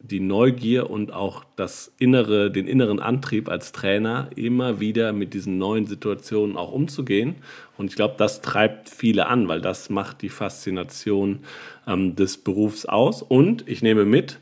die 0.00 0.20
Neugier 0.20 0.88
und 0.88 1.12
auch 1.12 1.44
das 1.56 1.92
innere, 1.98 2.50
den 2.50 2.66
inneren 2.66 3.00
Antrieb 3.00 3.48
als 3.48 3.72
Trainer, 3.72 4.30
immer 4.34 4.80
wieder 4.80 5.12
mit 5.12 5.34
diesen 5.34 5.58
neuen 5.58 5.86
Situationen 5.86 6.56
auch 6.56 6.72
umzugehen. 6.72 7.36
Und 7.76 7.90
ich 7.90 7.96
glaube, 7.96 8.14
das 8.16 8.40
treibt 8.40 8.88
viele 8.88 9.26
an, 9.26 9.48
weil 9.48 9.60
das 9.60 9.90
macht 9.90 10.22
die 10.22 10.28
Faszination 10.30 11.40
ähm, 11.86 12.16
des 12.16 12.38
Berufs 12.38 12.86
aus. 12.86 13.20
Und 13.22 13.68
ich 13.68 13.82
nehme 13.82 14.04
mit, 14.06 14.40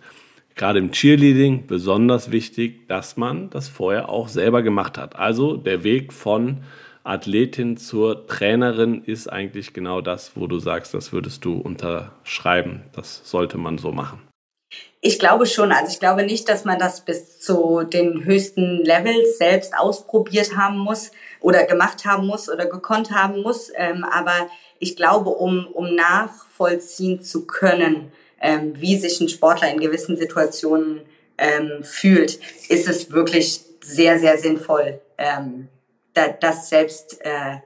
gerade 0.54 0.78
im 0.78 0.92
Cheerleading 0.92 1.66
besonders 1.66 2.30
wichtig, 2.30 2.86
dass 2.88 3.16
man 3.16 3.50
das 3.50 3.68
vorher 3.68 4.08
auch 4.08 4.28
selber 4.28 4.62
gemacht 4.62 4.96
hat. 4.98 5.16
Also 5.16 5.56
der 5.56 5.82
Weg 5.84 6.12
von 6.12 6.58
Athletin 7.04 7.76
zur 7.76 8.26
Trainerin 8.26 9.02
ist 9.04 9.28
eigentlich 9.28 9.72
genau 9.72 10.00
das, 10.00 10.32
wo 10.36 10.46
du 10.46 10.58
sagst, 10.58 10.94
das 10.94 11.12
würdest 11.12 11.44
du 11.44 11.58
unterschreiben. 11.58 12.82
Das 12.92 13.22
sollte 13.24 13.58
man 13.58 13.78
so 13.78 13.92
machen. 13.92 14.20
Ich 15.00 15.18
glaube 15.18 15.46
schon. 15.46 15.72
Also 15.72 15.92
ich 15.92 15.98
glaube 15.98 16.22
nicht, 16.22 16.48
dass 16.48 16.64
man 16.64 16.78
das 16.78 17.04
bis 17.04 17.40
zu 17.40 17.82
den 17.82 18.24
höchsten 18.24 18.78
Levels 18.84 19.36
selbst 19.36 19.76
ausprobiert 19.76 20.56
haben 20.56 20.78
muss 20.78 21.10
oder 21.40 21.64
gemacht 21.64 22.04
haben 22.04 22.26
muss 22.26 22.48
oder 22.48 22.66
gekonnt 22.66 23.10
haben 23.10 23.42
muss. 23.42 23.72
Ähm, 23.74 24.04
aber 24.04 24.48
ich 24.78 24.94
glaube, 24.94 25.30
um, 25.30 25.66
um 25.66 25.94
nachvollziehen 25.96 27.20
zu 27.20 27.46
können, 27.46 28.12
ähm, 28.40 28.74
wie 28.76 28.96
sich 28.96 29.20
ein 29.20 29.28
Sportler 29.28 29.72
in 29.72 29.80
gewissen 29.80 30.16
Situationen 30.16 31.00
ähm, 31.36 31.82
fühlt, 31.82 32.38
ist 32.68 32.88
es 32.88 33.10
wirklich 33.10 33.60
sehr, 33.80 34.20
sehr 34.20 34.38
sinnvoll, 34.38 35.00
da, 36.14 36.28
das 36.28 36.68
selbst 36.68 37.20
äh, 37.24 37.58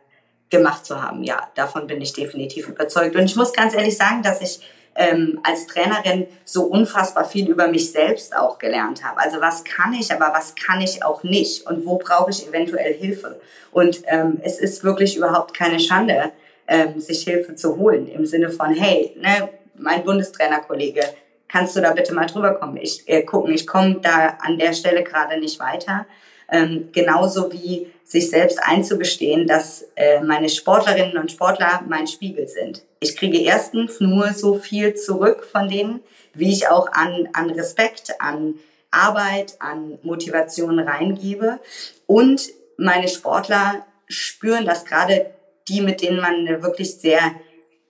gemacht 0.51 0.87
zu 0.87 1.03
haben. 1.03 1.23
Ja, 1.23 1.51
davon 1.55 1.87
bin 1.87 2.01
ich 2.01 2.13
definitiv 2.13 2.69
überzeugt. 2.69 3.17
Und 3.17 3.25
ich 3.25 3.37
muss 3.37 3.53
ganz 3.53 3.75
ehrlich 3.75 3.97
sagen, 3.97 4.23
dass 4.23 4.41
ich 4.41 4.61
ähm, 4.97 5.41
als 5.43 5.67
Trainerin 5.67 6.27
so 6.45 6.65
unfassbar 6.65 7.25
viel 7.25 7.49
über 7.49 7.69
mich 7.69 7.93
selbst 7.93 8.35
auch 8.35 8.59
gelernt 8.59 9.05
habe. 9.05 9.21
Also 9.21 9.41
was 9.41 9.65
kann 9.65 9.93
ich, 9.93 10.13
aber 10.13 10.33
was 10.35 10.55
kann 10.55 10.81
ich 10.81 11.05
auch 11.05 11.23
nicht 11.23 11.67
und 11.67 11.85
wo 11.85 11.99
brauche 11.99 12.31
ich 12.31 12.49
eventuell 12.49 12.95
Hilfe. 12.95 13.41
Und 13.73 14.03
ähm, 14.07 14.41
es 14.43 14.59
ist 14.59 14.85
wirklich 14.85 15.17
überhaupt 15.17 15.55
keine 15.55 15.81
Schande, 15.81 16.33
ähm, 16.67 16.99
sich 16.99 17.25
Hilfe 17.25 17.55
zu 17.55 17.77
holen 17.77 18.09
im 18.09 18.27
Sinne 18.27 18.51
von, 18.51 18.73
hey, 18.73 19.15
ne, 19.19 19.51
mein 19.75 20.05
Bundestrainerkollege, 20.05 21.03
kannst 21.49 21.77
du 21.77 21.81
da 21.81 21.93
bitte 21.93 22.15
mal 22.15 22.27
drüber 22.27 22.55
kommen? 22.55 22.79
Ich 22.79 23.07
äh, 23.07 23.23
gucken, 23.23 23.53
ich 23.55 23.67
komme 23.67 24.01
da 24.01 24.39
an 24.41 24.59
der 24.59 24.73
Stelle 24.73 25.05
gerade 25.05 25.39
nicht 25.39 25.61
weiter. 25.61 26.07
Ähm, 26.51 26.91
genauso 26.93 27.53
wie 27.53 27.89
sich 28.05 28.31
selbst 28.31 28.61
einzugestehen, 28.63 29.47
dass 29.49 29.85
äh, 29.97 30.21
meine 30.21 30.49
Sportlerinnen 30.49 31.19
und 31.19 31.33
Sportler 31.33 31.83
mein 31.89 32.07
Spiegel 32.07 32.47
sind. 32.47 32.83
Ich 33.01 33.17
kriege 33.17 33.39
erstens 33.39 34.01
nur 34.01 34.33
so 34.33 34.55
viel 34.55 34.95
zurück 34.95 35.45
von 35.45 35.69
denen, 35.69 36.01
wie 36.33 36.53
ich 36.53 36.69
auch 36.69 36.93
an, 36.93 37.29
an 37.33 37.51
Respekt, 37.51 38.15
an 38.21 38.55
Arbeit, 38.93 39.57
an 39.59 39.99
Motivation 40.03 40.79
reingebe. 40.79 41.59
Und 42.07 42.49
meine 42.77 43.09
Sportler 43.09 43.85
spüren 44.07 44.65
das 44.65 44.85
gerade 44.85 45.31
die, 45.69 45.81
mit 45.81 46.01
denen 46.01 46.21
man 46.21 46.47
eine 46.47 46.63
wirklich 46.63 46.97
sehr 46.97 47.21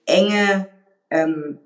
enge 0.07 0.67
ähm, 1.11 1.59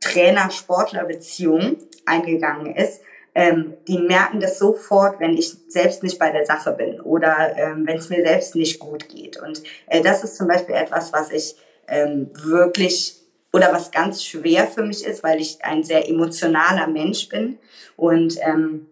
Trainer-Sportler-Beziehung 0.00 1.76
eingegangen 2.04 2.74
ist, 2.74 3.02
ähm, 3.34 3.74
die 3.88 3.98
merken 3.98 4.40
das 4.40 4.58
sofort, 4.58 5.18
wenn 5.20 5.36
ich 5.36 5.54
selbst 5.68 6.02
nicht 6.02 6.18
bei 6.18 6.30
der 6.30 6.44
Sache 6.44 6.72
bin 6.72 7.00
oder 7.00 7.56
ähm, 7.56 7.86
wenn 7.86 7.96
es 7.96 8.10
mir 8.10 8.22
selbst 8.22 8.54
nicht 8.54 8.78
gut 8.78 9.08
geht. 9.08 9.40
Und 9.40 9.62
äh, 9.86 10.02
das 10.02 10.22
ist 10.22 10.36
zum 10.36 10.48
Beispiel 10.48 10.74
etwas, 10.74 11.12
was 11.12 11.30
ich 11.30 11.56
ähm, 11.88 12.30
wirklich 12.42 13.16
oder 13.52 13.72
was 13.72 13.90
ganz 13.90 14.24
schwer 14.24 14.66
für 14.66 14.82
mich 14.82 15.04
ist, 15.04 15.22
weil 15.22 15.40
ich 15.40 15.64
ein 15.64 15.84
sehr 15.84 16.08
emotionaler 16.08 16.86
Mensch 16.86 17.28
bin 17.28 17.58
und 17.96 18.38
ähm, 18.42 18.86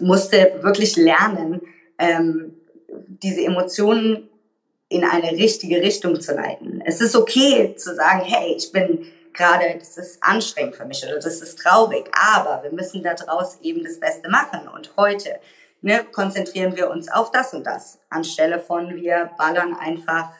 musste 0.00 0.58
wirklich 0.60 0.96
lernen, 0.96 1.60
ähm, 1.98 2.54
diese 3.22 3.44
Emotionen 3.44 4.28
in 4.88 5.04
eine 5.04 5.32
richtige 5.32 5.80
Richtung 5.80 6.20
zu 6.20 6.34
leiten. 6.34 6.82
Es 6.84 7.00
ist 7.00 7.16
okay 7.16 7.74
zu 7.76 7.94
sagen, 7.94 8.22
hey, 8.24 8.54
ich 8.56 8.70
bin 8.70 9.06
gerade, 9.34 9.76
das 9.78 9.98
ist 9.98 10.22
anstrengend 10.22 10.76
für 10.76 10.84
mich 10.84 11.04
oder 11.04 11.16
das 11.16 11.40
ist 11.40 11.58
traurig, 11.58 12.10
aber 12.12 12.62
wir 12.62 12.72
müssen 12.72 13.02
daraus 13.02 13.58
eben 13.62 13.84
das 13.84 14.00
Beste 14.00 14.30
machen. 14.30 14.68
Und 14.68 14.92
heute 14.96 15.40
ne, 15.82 16.04
konzentrieren 16.12 16.76
wir 16.76 16.90
uns 16.90 17.10
auf 17.10 17.30
das 17.30 17.52
und 17.52 17.64
das, 17.64 17.98
anstelle 18.08 18.58
von 18.58 18.94
wir 18.96 19.30
ballern 19.36 19.74
einfach 19.74 20.30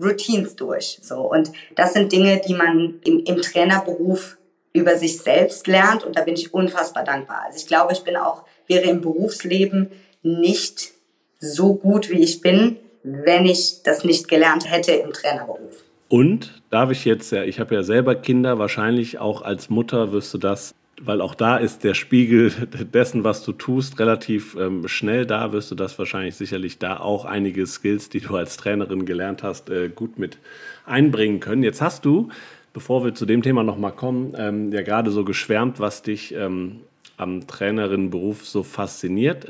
Routines 0.00 0.56
durch. 0.56 0.98
So. 1.02 1.20
Und 1.20 1.52
das 1.74 1.92
sind 1.92 2.12
Dinge, 2.12 2.40
die 2.46 2.54
man 2.54 3.00
im, 3.04 3.20
im 3.24 3.42
Trainerberuf 3.42 4.38
über 4.72 4.96
sich 4.96 5.18
selbst 5.18 5.66
lernt 5.66 6.04
und 6.04 6.16
da 6.16 6.22
bin 6.22 6.34
ich 6.34 6.54
unfassbar 6.54 7.04
dankbar. 7.04 7.42
Also 7.46 7.58
ich 7.58 7.66
glaube, 7.66 7.92
ich 7.92 8.04
bin 8.04 8.16
auch, 8.16 8.44
wäre 8.66 8.84
im 8.84 9.00
Berufsleben 9.00 9.90
nicht 10.22 10.92
so 11.40 11.74
gut, 11.74 12.10
wie 12.10 12.22
ich 12.22 12.40
bin, 12.40 12.78
wenn 13.02 13.46
ich 13.46 13.82
das 13.82 14.04
nicht 14.04 14.28
gelernt 14.28 14.70
hätte 14.70 14.92
im 14.92 15.12
Trainerberuf. 15.12 15.84
Und 16.08 16.62
darf 16.70 16.90
ich 16.90 17.04
jetzt 17.04 17.30
ja, 17.32 17.44
ich 17.44 17.60
habe 17.60 17.74
ja 17.74 17.82
selber 17.82 18.14
Kinder, 18.14 18.58
wahrscheinlich 18.58 19.18
auch 19.18 19.42
als 19.42 19.68
Mutter 19.68 20.12
wirst 20.12 20.32
du 20.32 20.38
das, 20.38 20.74
weil 21.00 21.20
auch 21.20 21.34
da 21.34 21.58
ist 21.58 21.84
der 21.84 21.94
Spiegel 21.94 22.50
dessen, 22.94 23.24
was 23.24 23.44
du 23.44 23.52
tust, 23.52 23.98
relativ 23.98 24.56
ähm, 24.58 24.88
schnell 24.88 25.26
da, 25.26 25.52
wirst 25.52 25.70
du 25.70 25.74
das 25.74 25.98
wahrscheinlich 25.98 26.34
sicherlich 26.36 26.78
da 26.78 26.98
auch 26.98 27.26
einige 27.26 27.66
Skills, 27.66 28.08
die 28.08 28.20
du 28.20 28.34
als 28.36 28.56
Trainerin 28.56 29.04
gelernt 29.04 29.42
hast, 29.42 29.68
äh, 29.68 29.90
gut 29.90 30.18
mit 30.18 30.38
einbringen 30.86 31.40
können. 31.40 31.62
Jetzt 31.62 31.82
hast 31.82 32.06
du, 32.06 32.30
bevor 32.72 33.04
wir 33.04 33.14
zu 33.14 33.26
dem 33.26 33.42
Thema 33.42 33.62
nochmal 33.62 33.92
kommen, 33.92 34.34
ähm, 34.36 34.72
ja 34.72 34.80
gerade 34.80 35.10
so 35.10 35.24
geschwärmt, 35.24 35.78
was 35.78 36.02
dich 36.02 36.34
ähm, 36.34 36.80
am 37.18 37.46
Trainerinnenberuf 37.46 38.46
so 38.46 38.62
fasziniert. 38.62 39.46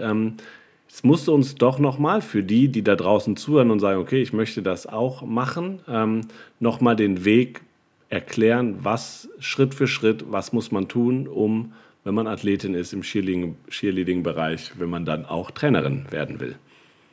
Ähm, 0.89 0.99
Jetzt 0.99 1.05
musst 1.05 1.29
du 1.29 1.35
uns 1.35 1.55
doch 1.55 1.79
nochmal 1.79 2.23
für 2.23 2.43
die, 2.43 2.69
die 2.69 2.83
da 2.83 2.97
draußen 2.97 3.37
zuhören 3.37 3.71
und 3.71 3.81
sagen, 3.81 4.01
okay, 4.01 4.21
ich 4.21 4.33
möchte 4.33 4.63
das 4.63 4.87
auch 4.87 5.23
machen, 5.23 5.81
ähm, 5.89 6.23
nochmal 6.61 6.97
den 6.97 7.25
Weg 7.25 7.61
erklären, 8.09 8.79
was 8.83 9.29
Schritt 9.39 9.75
für 9.75 9.87
Schritt, 9.87 10.25
was 10.31 10.53
muss 10.53 10.73
man 10.73 10.89
tun, 10.89 11.29
um, 11.29 11.75
wenn 12.05 12.15
man 12.15 12.27
Athletin 12.27 12.75
ist 12.75 12.93
im 12.93 13.03
Cheerleading-Bereich, 13.03 14.73
wenn 14.79 14.89
man 14.89 15.05
dann 15.05 15.27
auch 15.27 15.51
Trainerin 15.51 16.07
werden 16.11 16.41
will. 16.41 16.57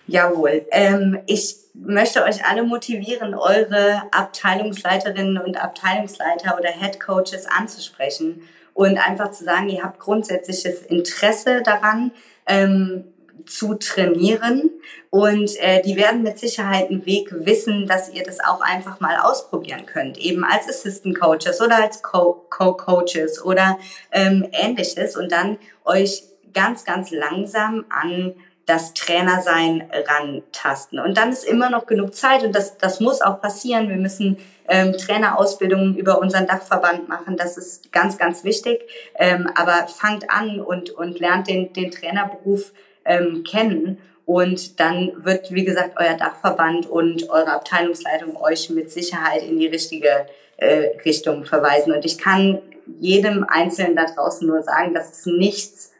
Jawohl. 0.07 0.65
Ähm, 0.71 1.19
ich 1.25 1.55
möchte 1.73 2.23
euch 2.23 2.45
alle 2.45 2.63
motivieren, 2.63 3.33
eure 3.33 4.03
Abteilungsleiterinnen 4.11 5.37
und 5.37 5.61
Abteilungsleiter 5.61 6.57
oder 6.57 6.69
Head 6.69 6.99
Coaches 6.99 7.45
anzusprechen 7.47 8.41
und 8.73 8.97
einfach 8.97 9.31
zu 9.31 9.43
sagen, 9.43 9.69
ihr 9.69 9.83
habt 9.83 9.99
grundsätzliches 9.99 10.83
Interesse 10.83 11.61
daran, 11.63 12.11
ähm, 12.45 13.03
zu 13.45 13.75
trainieren 13.75 14.71
und 15.09 15.55
äh, 15.59 15.81
die 15.81 15.95
werden 15.95 16.23
mit 16.23 16.39
Sicherheit 16.39 16.89
einen 16.89 17.05
Weg 17.05 17.29
wissen, 17.31 17.87
dass 17.87 18.11
ihr 18.11 18.23
das 18.23 18.39
auch 18.39 18.61
einfach 18.61 18.99
mal 18.99 19.17
ausprobieren 19.17 19.85
könnt, 19.85 20.17
eben 20.17 20.43
als 20.43 20.67
Assistant 20.67 21.19
Coaches 21.19 21.61
oder 21.61 21.81
als 21.81 22.01
Co-Coaches 22.01 23.43
oder 23.43 23.77
ähm, 24.11 24.47
ähnliches 24.51 25.15
und 25.15 25.31
dann 25.31 25.57
euch 25.85 26.23
ganz, 26.53 26.85
ganz 26.85 27.11
langsam 27.11 27.85
an 27.89 28.33
das 28.65 28.93
Trainersein 28.93 29.89
rantasten. 30.07 30.99
Und 30.99 31.17
dann 31.17 31.31
ist 31.31 31.43
immer 31.43 31.69
noch 31.69 31.85
genug 31.85 32.15
Zeit 32.15 32.43
und 32.43 32.55
das, 32.55 32.77
das 32.77 32.99
muss 32.99 33.21
auch 33.21 33.39
passieren. 33.39 33.89
Wir 33.89 33.97
müssen 33.97 34.37
ähm, 34.67 34.93
Trainerausbildungen 34.93 35.95
über 35.95 36.19
unseren 36.19 36.47
Dachverband 36.47 37.07
machen. 37.07 37.37
Das 37.37 37.57
ist 37.57 37.91
ganz, 37.91 38.17
ganz 38.17 38.43
wichtig. 38.43 38.81
Ähm, 39.15 39.49
aber 39.55 39.87
fangt 39.87 40.29
an 40.31 40.59
und, 40.59 40.89
und 40.89 41.19
lernt 41.19 41.47
den, 41.47 41.73
den 41.73 41.91
Trainerberuf 41.91 42.73
ähm, 43.05 43.43
kennen. 43.43 43.97
Und 44.25 44.79
dann 44.79 45.11
wird, 45.23 45.51
wie 45.51 45.65
gesagt, 45.65 45.97
euer 45.97 46.15
Dachverband 46.15 46.87
und 46.87 47.29
eure 47.29 47.51
Abteilungsleitung 47.51 48.35
euch 48.37 48.69
mit 48.71 48.91
Sicherheit 48.91 49.43
in 49.43 49.59
die 49.59 49.67
richtige 49.67 50.25
äh, 50.57 50.97
Richtung 51.05 51.45
verweisen. 51.45 51.93
Und 51.93 52.05
ich 52.05 52.17
kann 52.17 52.59
jedem 52.99 53.45
Einzelnen 53.47 53.95
da 53.95 54.05
draußen 54.05 54.47
nur 54.47 54.61
sagen, 54.63 54.93
dass 54.93 55.11
es 55.11 55.25
nichts 55.25 55.91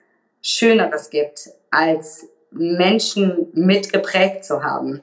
Schöneres 0.42 1.10
gibt, 1.10 1.50
als 1.72 2.28
Menschen 2.52 3.48
mitgeprägt 3.54 4.46
zu 4.46 4.64
haben. 4.64 5.02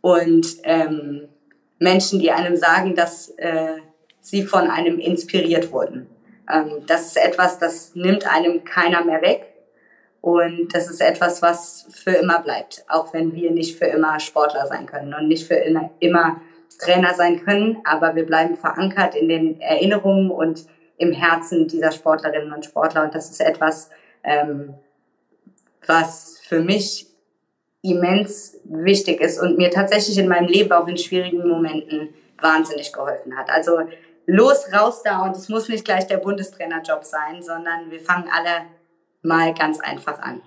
Und 0.00 0.46
ähm, 0.64 1.28
Menschen, 1.78 2.18
die 2.20 2.30
einem 2.30 2.56
sagen, 2.56 2.94
dass 2.94 3.30
äh, 3.36 3.76
sie 4.20 4.42
von 4.42 4.68
einem 4.68 4.98
inspiriert 4.98 5.72
wurden. 5.72 6.06
Ähm, 6.50 6.84
das 6.86 7.06
ist 7.06 7.16
etwas, 7.16 7.58
das 7.58 7.94
nimmt 7.94 8.26
einem 8.26 8.64
keiner 8.64 9.04
mehr 9.04 9.22
weg. 9.22 9.47
Und 10.20 10.74
das 10.74 10.90
ist 10.90 11.00
etwas, 11.00 11.42
was 11.42 11.86
für 11.90 12.10
immer 12.10 12.40
bleibt, 12.40 12.84
auch 12.88 13.12
wenn 13.14 13.34
wir 13.34 13.50
nicht 13.50 13.78
für 13.78 13.86
immer 13.86 14.18
Sportler 14.18 14.66
sein 14.66 14.86
können 14.86 15.14
und 15.14 15.28
nicht 15.28 15.46
für 15.46 15.54
immer 15.54 16.40
Trainer 16.78 17.14
sein 17.14 17.44
können. 17.44 17.78
Aber 17.84 18.14
wir 18.14 18.26
bleiben 18.26 18.56
verankert 18.56 19.14
in 19.14 19.28
den 19.28 19.60
Erinnerungen 19.60 20.30
und 20.30 20.66
im 20.96 21.12
Herzen 21.12 21.68
dieser 21.68 21.92
Sportlerinnen 21.92 22.52
und 22.52 22.64
Sportler. 22.64 23.04
Und 23.04 23.14
das 23.14 23.30
ist 23.30 23.40
etwas, 23.40 23.90
ähm, 24.24 24.74
was 25.86 26.40
für 26.42 26.60
mich 26.60 27.06
immens 27.82 28.58
wichtig 28.64 29.20
ist 29.20 29.40
und 29.40 29.56
mir 29.56 29.70
tatsächlich 29.70 30.18
in 30.18 30.28
meinem 30.28 30.48
Leben 30.48 30.72
auch 30.72 30.88
in 30.88 30.98
schwierigen 30.98 31.46
Momenten 31.46 32.08
wahnsinnig 32.40 32.92
geholfen 32.92 33.36
hat. 33.36 33.50
Also 33.50 33.78
los, 34.26 34.66
raus 34.72 35.02
da 35.02 35.22
und 35.22 35.36
es 35.36 35.48
muss 35.48 35.68
nicht 35.68 35.84
gleich 35.84 36.06
der 36.06 36.18
Bundestrainerjob 36.18 37.04
sein, 37.04 37.42
sondern 37.42 37.90
wir 37.90 38.00
fangen 38.00 38.28
alle 38.30 38.66
mal 39.22 39.54
ganz 39.54 39.80
einfach 39.80 40.18
an. 40.20 40.40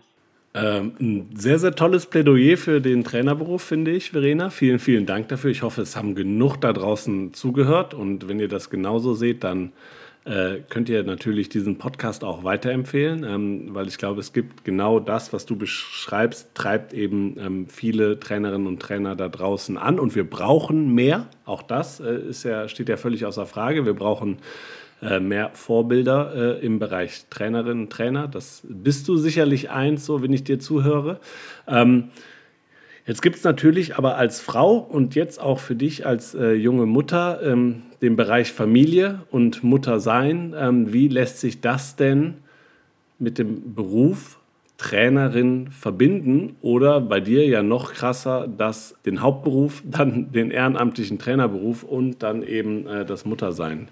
Ähm, 0.54 0.94
ein 1.00 1.30
sehr, 1.34 1.60
sehr 1.60 1.76
tolles 1.76 2.06
Plädoyer 2.06 2.58
für 2.58 2.82
den 2.82 3.04
Trainerberuf, 3.04 3.62
finde 3.62 3.92
ich, 3.92 4.12
Verena. 4.12 4.50
Vielen, 4.50 4.80
vielen 4.80 5.06
Dank 5.06 5.30
dafür. 5.30 5.50
Ich 5.50 5.64
hoffe, 5.64 5.82
es 5.82 5.96
haben 5.96 6.14
genug 6.14 6.58
da 6.58 6.74
draußen 6.74 7.34
zugehört. 7.34 7.94
Und 7.94 8.28
wenn 8.28 8.40
ihr 8.40 8.50
das 8.50 8.70
genauso 8.70 9.14
seht, 9.14 9.46
dann 9.46 9.72
äh, 10.26 10.58
könnt 10.70 10.90
ihr 10.90 11.04
natürlich 11.04 11.48
diesen 11.48 11.78
Podcast 11.78 12.24
auch 12.26 12.44
weiterempfehlen, 12.44 13.24
ähm, 13.24 13.70
weil 13.74 13.88
ich 13.88 13.98
glaube, 13.98 14.20
es 14.20 14.34
gibt 14.34 14.66
genau 14.66 15.00
das, 15.00 15.32
was 15.32 15.46
du 15.46 15.56
beschreibst, 15.56 16.54
treibt 16.54 16.94
eben 16.94 17.38
ähm, 17.40 17.68
viele 17.68 18.20
Trainerinnen 18.20 18.68
und 18.68 18.82
Trainer 18.82 19.16
da 19.16 19.30
draußen 19.30 19.78
an. 19.78 20.00
Und 20.00 20.16
wir 20.16 20.30
brauchen 20.30 20.94
mehr. 20.94 21.28
Auch 21.46 21.64
das 21.64 22.02
äh, 22.02 22.14
ist 22.14 22.44
ja, 22.44 22.68
steht 22.68 22.90
ja 22.90 22.98
völlig 22.98 23.26
außer 23.26 23.46
Frage. 23.46 23.86
Wir 23.86 23.94
brauchen 23.96 24.38
mehr 25.20 25.52
Vorbilder 25.54 26.60
äh, 26.62 26.66
im 26.66 26.80
Bereich 26.80 27.26
Trainerinnen 27.30 27.90
Trainer. 27.90 28.28
Das 28.28 28.62
bist 28.68 29.08
du 29.08 29.18
sicherlich 29.18 29.70
eins, 29.70 30.06
so 30.06 30.22
wenn 30.22 30.34
ich 30.34 30.44
dir 30.44 30.60
zuhöre. 30.60 31.20
Ähm, 31.68 32.10
jetzt 33.06 33.22
gibt 33.22 33.38
es 33.38 33.44
natürlich 33.44 33.98
aber 33.98 34.18
als 34.18 34.40
Frau 34.40 34.78
und 34.78 35.16
jetzt 35.16 35.42
auch 35.42 35.60
für 35.60 35.76
dich 35.76 36.06
als 36.06 36.36
äh, 36.36 36.54
junge 36.54 36.86
Mutter 36.86 37.42
ähm, 37.44 37.84
den 38.02 38.16
Bereich 38.16 38.52
Familie 38.52 39.22
und 39.32 39.64
Muttersein. 39.64 40.54
Ähm, 40.58 40.94
wie 40.94 41.08
lässt 41.08 41.40
sich 41.40 41.62
das 41.62 41.96
denn 41.96 42.36
mit 43.18 43.38
dem 43.38 43.74
Beruf 43.74 44.38
Trainerin 44.82 45.70
verbinden 45.70 46.56
oder 46.62 47.02
bei 47.02 47.20
dir 47.20 47.46
ja 47.46 47.62
noch 47.62 47.94
krasser, 47.94 48.48
dass 48.48 48.96
den 49.06 49.22
Hauptberuf, 49.22 49.84
dann 49.86 50.32
den 50.32 50.50
ehrenamtlichen 50.50 51.20
Trainerberuf 51.20 51.84
und 51.84 52.24
dann 52.24 52.42
eben 52.42 52.88
äh, 52.88 53.06
das 53.06 53.24
Muttersein. 53.24 53.90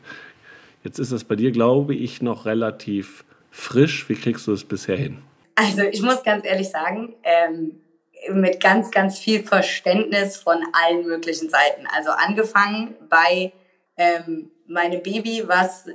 Jetzt 0.83 0.99
ist 0.99 1.11
es 1.11 1.23
bei 1.23 1.35
dir, 1.35 1.51
glaube 1.51 1.95
ich, 1.95 2.21
noch 2.21 2.45
relativ 2.45 3.25
frisch. 3.51 4.07
Wie 4.09 4.15
kriegst 4.15 4.47
du 4.47 4.53
es 4.53 4.63
bisher 4.63 4.97
hin? 4.97 5.21
Also 5.55 5.81
ich 5.81 6.01
muss 6.01 6.23
ganz 6.23 6.45
ehrlich 6.45 6.69
sagen, 6.69 7.15
ähm, 7.23 7.81
mit 8.31 8.61
ganz, 8.61 8.91
ganz 8.91 9.19
viel 9.19 9.43
Verständnis 9.43 10.37
von 10.37 10.57
allen 10.73 11.05
möglichen 11.05 11.49
Seiten. 11.49 11.85
Also 11.95 12.11
angefangen 12.11 12.95
bei 13.09 13.51
ähm, 13.97 14.51
meinem 14.67 15.01
Baby, 15.03 15.43
was, 15.47 15.85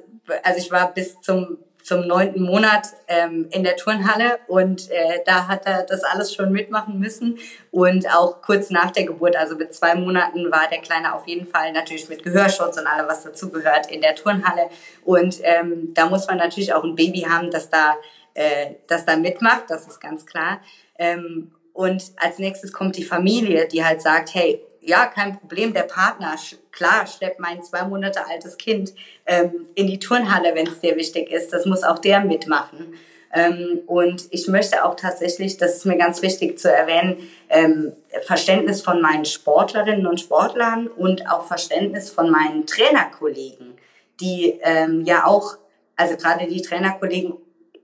also 0.42 0.59
ich 0.59 0.70
war 0.70 0.92
bis 0.92 1.20
zum 1.20 1.59
zum 1.85 2.07
neunten 2.07 2.42
Monat 2.42 2.88
ähm, 3.09 3.47
in 3.51 3.62
der 3.62 3.77
Turnhalle. 3.77 4.38
Und 4.49 4.90
äh, 4.90 5.20
da 5.27 5.49
hat 5.49 5.66
er 5.66 5.83
das 5.83 6.03
alles 6.03 6.35
schon 6.35 6.51
mitmachen 6.51 6.99
müssen. 6.99 7.38
Und 7.70 8.09
auch 8.09 8.40
kurz 8.40 8.70
nach 8.70 8.90
der 8.90 9.05
Geburt, 9.05 9.37
also 9.37 9.55
mit 9.55 9.75
zwei 9.75 9.94
Monaten 9.94 10.51
war 10.51 10.66
der 10.70 10.81
Kleine 10.81 11.14
auf 11.14 11.29
jeden 11.29 11.47
Fall 11.47 11.73
natürlich 11.73 12.09
mit 12.09 12.23
Gehörschutz 12.23 12.79
und 12.79 12.87
allem, 12.87 13.07
was 13.07 13.23
dazugehört, 13.23 13.90
in 13.90 14.01
der 14.01 14.14
Turnhalle. 14.14 14.70
Und 15.05 15.40
ähm, 15.42 15.92
da 15.92 16.07
muss 16.07 16.27
man 16.27 16.38
natürlich 16.38 16.73
auch 16.73 16.85
ein 16.85 16.94
Baby 16.94 17.20
haben, 17.20 17.51
das 17.51 17.68
da, 17.68 17.97
äh, 18.33 18.77
das 18.87 19.05
da 19.05 19.16
mitmacht, 19.16 19.64
das 19.68 19.87
ist 19.87 20.01
ganz 20.01 20.25
klar. 20.25 20.62
Ähm, 20.99 21.53
und 21.75 22.12
als 22.16 22.38
nächstes 22.38 22.73
kommt 22.73 22.97
die 22.97 23.05
Familie, 23.05 23.68
die 23.68 23.85
halt 23.85 24.01
sagt, 24.01 24.35
hey, 24.35 24.64
ja, 24.85 25.07
kein 25.07 25.38
Problem, 25.38 25.73
der 25.73 25.83
Partner, 25.83 26.37
klar, 26.70 27.07
schleppt 27.07 27.40
mein 27.40 27.62
zwei 27.62 27.85
Monate 27.85 28.27
altes 28.27 28.57
Kind 28.57 28.94
ähm, 29.27 29.66
in 29.75 29.87
die 29.87 29.99
Turnhalle, 29.99 30.55
wenn 30.55 30.66
es 30.66 30.81
dir 30.81 30.97
wichtig 30.97 31.31
ist. 31.31 31.53
Das 31.53 31.66
muss 31.66 31.83
auch 31.83 31.99
der 31.99 32.20
mitmachen. 32.20 32.94
Ähm, 33.33 33.81
und 33.87 34.27
ich 34.31 34.47
möchte 34.47 34.85
auch 34.85 34.94
tatsächlich, 34.94 35.57
das 35.57 35.77
ist 35.77 35.87
mir 35.87 35.97
ganz 35.97 36.23
wichtig 36.23 36.59
zu 36.59 36.70
erwähnen, 36.70 37.16
ähm, 37.49 37.92
Verständnis 38.23 38.81
von 38.81 39.01
meinen 39.01 39.25
Sportlerinnen 39.25 40.07
und 40.07 40.20
Sportlern 40.20 40.87
und 40.87 41.29
auch 41.29 41.44
Verständnis 41.44 42.11
von 42.11 42.31
meinen 42.31 42.66
Trainerkollegen, 42.66 43.75
die 44.20 44.61
ähm, 44.62 45.05
ja 45.05 45.27
auch, 45.27 45.57
also 45.97 46.16
gerade 46.16 46.47
die 46.47 46.62
Trainerkollegen 46.62 47.35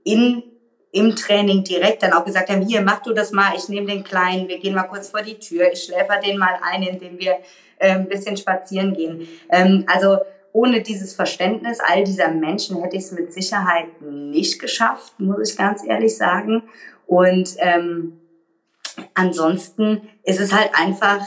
in 0.05 0.43
im 0.93 1.15
Training 1.15 1.63
direkt 1.65 2.03
dann 2.03 2.13
auch 2.13 2.25
gesagt 2.25 2.49
haben, 2.51 2.63
hier, 2.63 2.83
mach 2.83 3.01
du 3.03 3.13
das 3.13 3.31
mal, 3.33 3.53
ich 3.57 3.69
nehme 3.69 3.87
den 3.87 4.05
Kleinen, 4.05 4.49
wir 4.49 4.59
gehen 4.59 4.75
mal 4.75 4.85
kurz 4.85 5.11
vor 5.11 5.23
die 5.23 5.39
Tür, 5.39 5.73
ich 5.73 5.85
schläfer 5.85 6.19
den 6.21 6.39
mal 6.39 6.59
ein, 6.63 6.83
indem 6.83 7.19
wir 7.19 7.39
äh, 7.79 7.93
ein 7.93 8.09
bisschen 8.09 8.37
spazieren 8.37 8.95
gehen. 8.95 9.29
Ähm, 9.51 9.85
also 9.87 10.19
ohne 10.53 10.83
dieses 10.83 11.15
Verständnis 11.15 11.79
all 11.81 12.03
dieser 12.05 12.31
Menschen 12.31 12.83
hätte 12.83 12.97
ich 12.97 13.05
es 13.05 13.13
mit 13.13 13.33
Sicherheit 13.33 14.03
nicht 14.03 14.59
geschafft, 14.59 15.19
muss 15.19 15.51
ich 15.51 15.57
ganz 15.57 15.85
ehrlich 15.87 16.17
sagen. 16.17 16.65
Und 17.07 17.55
ähm, 17.59 18.21
ansonsten 19.15 20.09
ist 20.25 20.41
es 20.41 20.53
halt 20.53 20.71
einfach 20.75 21.21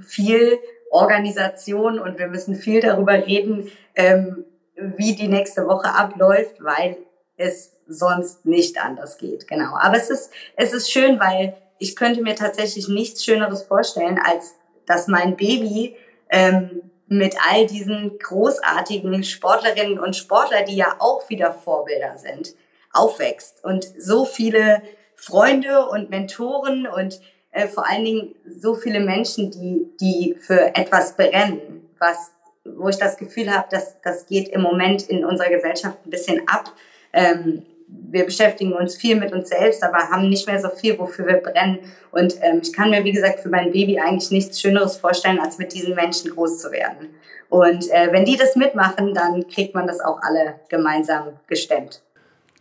viel 0.00 0.58
Organisation 0.90 1.98
und 1.98 2.18
wir 2.18 2.28
müssen 2.28 2.54
viel 2.54 2.80
darüber 2.80 3.14
reden, 3.26 3.70
ähm, 3.94 4.44
wie 4.76 5.14
die 5.14 5.28
nächste 5.28 5.66
Woche 5.66 5.94
abläuft, 5.94 6.62
weil 6.62 6.96
es 7.36 7.71
sonst 7.92 8.44
nicht 8.46 8.82
anders 8.82 9.18
geht. 9.18 9.46
Genau. 9.48 9.76
Aber 9.80 9.96
es 9.96 10.10
ist, 10.10 10.30
es 10.56 10.72
ist 10.72 10.90
schön, 10.90 11.20
weil 11.20 11.56
ich 11.78 11.96
könnte 11.96 12.22
mir 12.22 12.34
tatsächlich 12.34 12.88
nichts 12.88 13.24
Schöneres 13.24 13.62
vorstellen, 13.62 14.18
als 14.24 14.54
dass 14.86 15.08
mein 15.08 15.36
Baby 15.36 15.96
ähm, 16.28 16.82
mit 17.06 17.36
all 17.50 17.66
diesen 17.66 18.18
großartigen 18.18 19.22
Sportlerinnen 19.22 19.98
und 19.98 20.16
Sportler, 20.16 20.62
die 20.62 20.76
ja 20.76 20.96
auch 20.98 21.28
wieder 21.28 21.52
Vorbilder 21.52 22.16
sind, 22.16 22.54
aufwächst 22.92 23.64
und 23.64 23.86
so 23.98 24.24
viele 24.24 24.82
Freunde 25.14 25.86
und 25.86 26.10
Mentoren 26.10 26.86
und 26.86 27.20
äh, 27.52 27.68
vor 27.68 27.88
allen 27.88 28.04
Dingen 28.04 28.34
so 28.44 28.74
viele 28.74 29.00
Menschen, 29.00 29.50
die, 29.50 29.86
die 30.00 30.34
für 30.40 30.74
etwas 30.74 31.16
brennen, 31.16 31.88
was, 31.98 32.32
wo 32.64 32.88
ich 32.88 32.96
das 32.96 33.16
Gefühl 33.16 33.54
habe, 33.54 33.68
dass 33.70 34.00
das 34.02 34.26
geht 34.26 34.48
im 34.48 34.62
Moment 34.62 35.02
in 35.08 35.24
unserer 35.24 35.50
Gesellschaft 35.50 35.98
ein 36.04 36.10
bisschen 36.10 36.48
ab. 36.48 36.72
Ähm, 37.12 37.64
wir 38.10 38.24
beschäftigen 38.24 38.72
uns 38.72 38.96
viel 38.96 39.16
mit 39.16 39.32
uns 39.32 39.48
selbst, 39.48 39.82
aber 39.82 39.98
haben 40.10 40.28
nicht 40.28 40.46
mehr 40.46 40.60
so 40.60 40.68
viel, 40.68 40.98
wofür 40.98 41.26
wir 41.26 41.38
brennen. 41.38 41.78
Und 42.10 42.36
ähm, 42.42 42.60
ich 42.62 42.72
kann 42.72 42.90
mir, 42.90 43.04
wie 43.04 43.12
gesagt, 43.12 43.40
für 43.40 43.48
mein 43.48 43.72
Baby 43.72 43.98
eigentlich 43.98 44.30
nichts 44.30 44.60
Schöneres 44.60 44.96
vorstellen, 44.96 45.38
als 45.38 45.58
mit 45.58 45.72
diesen 45.72 45.94
Menschen 45.94 46.30
groß 46.30 46.58
zu 46.58 46.70
werden. 46.70 47.08
Und 47.48 47.90
äh, 47.90 48.08
wenn 48.12 48.24
die 48.24 48.36
das 48.36 48.56
mitmachen, 48.56 49.14
dann 49.14 49.46
kriegt 49.48 49.74
man 49.74 49.86
das 49.86 50.00
auch 50.00 50.20
alle 50.22 50.54
gemeinsam 50.68 51.28
gestemmt. 51.46 52.02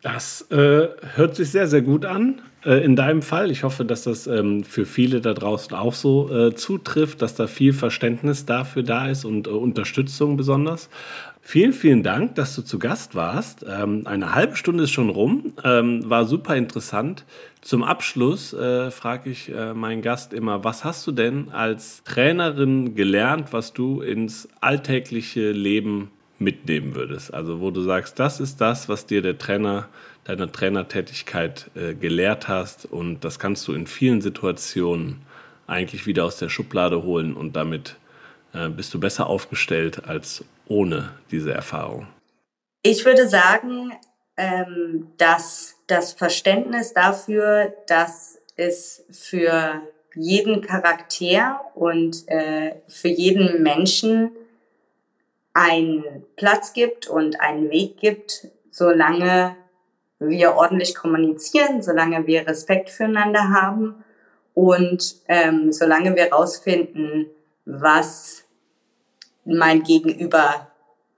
Das 0.02 0.48
äh, 0.50 0.88
hört 1.16 1.36
sich 1.36 1.52
sehr, 1.52 1.68
sehr 1.68 1.82
gut 1.82 2.06
an. 2.06 2.42
Äh, 2.64 2.84
in 2.84 2.96
deinem 2.96 3.24
Fall. 3.24 3.50
Ich 3.50 3.64
hoffe, 3.64 3.86
dass 3.86 4.04
das 4.04 4.28
ähm, 4.28 4.64
für 4.64 4.86
viele 4.86 5.20
da 5.20 5.34
draußen 5.34 5.76
auch 5.76 5.94
so 5.94 6.30
äh, 6.32 6.54
zutrifft, 6.54 7.22
dass 7.22 7.34
da 7.34 7.48
viel 7.48 7.74
Verständnis 7.74 8.46
dafür 8.46 8.84
da 8.84 9.10
ist 9.10 9.26
und 9.26 9.48
äh, 9.48 9.50
Unterstützung 9.50 10.38
besonders. 10.38 10.90
Vielen, 11.44 11.74
vielen 11.74 12.04
Dank, 12.04 12.36
dass 12.36 12.56
du 12.56 12.62
zu 12.62 12.78
Gast 12.78 13.16
warst. 13.16 13.66
Ähm, 13.68 14.04
eine 14.06 14.36
halbe 14.36 14.56
Stunde 14.56 14.84
ist 14.84 14.92
schon 14.92 15.10
rum, 15.10 15.54
ähm, 15.64 16.08
war 16.10 16.26
super 16.26 16.56
interessant. 16.56 17.26
Zum 17.62 17.84
Abschluss 17.84 18.54
äh, 18.54 18.92
frage 18.92 19.32
ich 19.32 19.52
äh, 19.54 19.74
meinen 19.74 20.02
Gast 20.02 20.34
immer, 20.34 20.64
was 20.64 20.84
hast 20.84 21.06
du 21.08 21.12
denn 21.12 21.50
als 21.50 22.04
Trainerin 22.04 22.96
gelernt, 22.96 23.54
was 23.54 23.74
du 23.74 24.02
ins 24.02 24.48
alltägliche 24.62 25.52
Leben 25.52 26.12
mitnehmen 26.38 26.96
würdest? 26.96 27.34
Also 27.34 27.60
wo 27.60 27.72
du 27.72 27.82
sagst, 27.82 28.20
das 28.20 28.40
ist 28.40 28.62
das, 28.62 28.88
was 28.88 29.08
dir 29.08 29.22
der 29.22 29.38
Trainer 29.38 29.90
deiner 30.24 30.52
Trainertätigkeit 30.52 31.72
äh, 31.76 31.96
gelehrt 31.96 32.48
hast 32.48 32.86
und 32.86 33.22
das 33.26 33.40
kannst 33.40 33.68
du 33.68 33.74
in 33.74 33.88
vielen 33.88 34.22
Situationen 34.22 35.18
eigentlich 35.66 36.06
wieder 36.06 36.26
aus 36.26 36.38
der 36.38 36.50
Schublade 36.50 37.04
holen 37.04 37.34
und 37.34 37.56
damit 37.56 37.96
äh, 38.54 38.70
bist 38.70 38.94
du 38.94 39.00
besser 39.00 39.28
aufgestellt 39.28 40.06
als 40.06 40.46
ohne 40.72 41.10
diese 41.30 41.54
Erfahrung. 41.54 42.08
Ich 42.82 43.06
würde 43.06 43.28
sagen, 43.28 43.92
ähm, 44.38 45.12
dass 45.18 45.76
das 45.88 46.14
Verständnis 46.14 46.94
dafür, 46.94 47.74
dass 47.88 48.40
es 48.56 49.04
für 49.12 49.82
jeden 50.16 50.62
Charakter 50.62 51.62
und 51.76 52.28
äh, 52.28 52.76
für 52.88 53.10
jeden 53.10 53.62
Menschen 53.62 54.32
einen 55.54 56.04
Platz 56.38 56.74
gibt 56.74 57.08
und 57.08 57.40
einen 57.42 57.70
Weg 57.70 57.98
gibt, 57.98 58.48
solange 58.70 59.56
wir 60.20 60.54
ordentlich 60.54 60.96
kommunizieren, 60.96 61.82
solange 61.82 62.26
wir 62.28 62.48
Respekt 62.48 62.90
füreinander 62.90 63.50
haben 63.50 64.04
und 64.54 65.16
ähm, 65.28 65.72
solange 65.72 66.16
wir 66.16 66.26
herausfinden, 66.26 67.28
was 67.66 68.46
mein 69.46 69.84
Gegenüber 69.84 70.68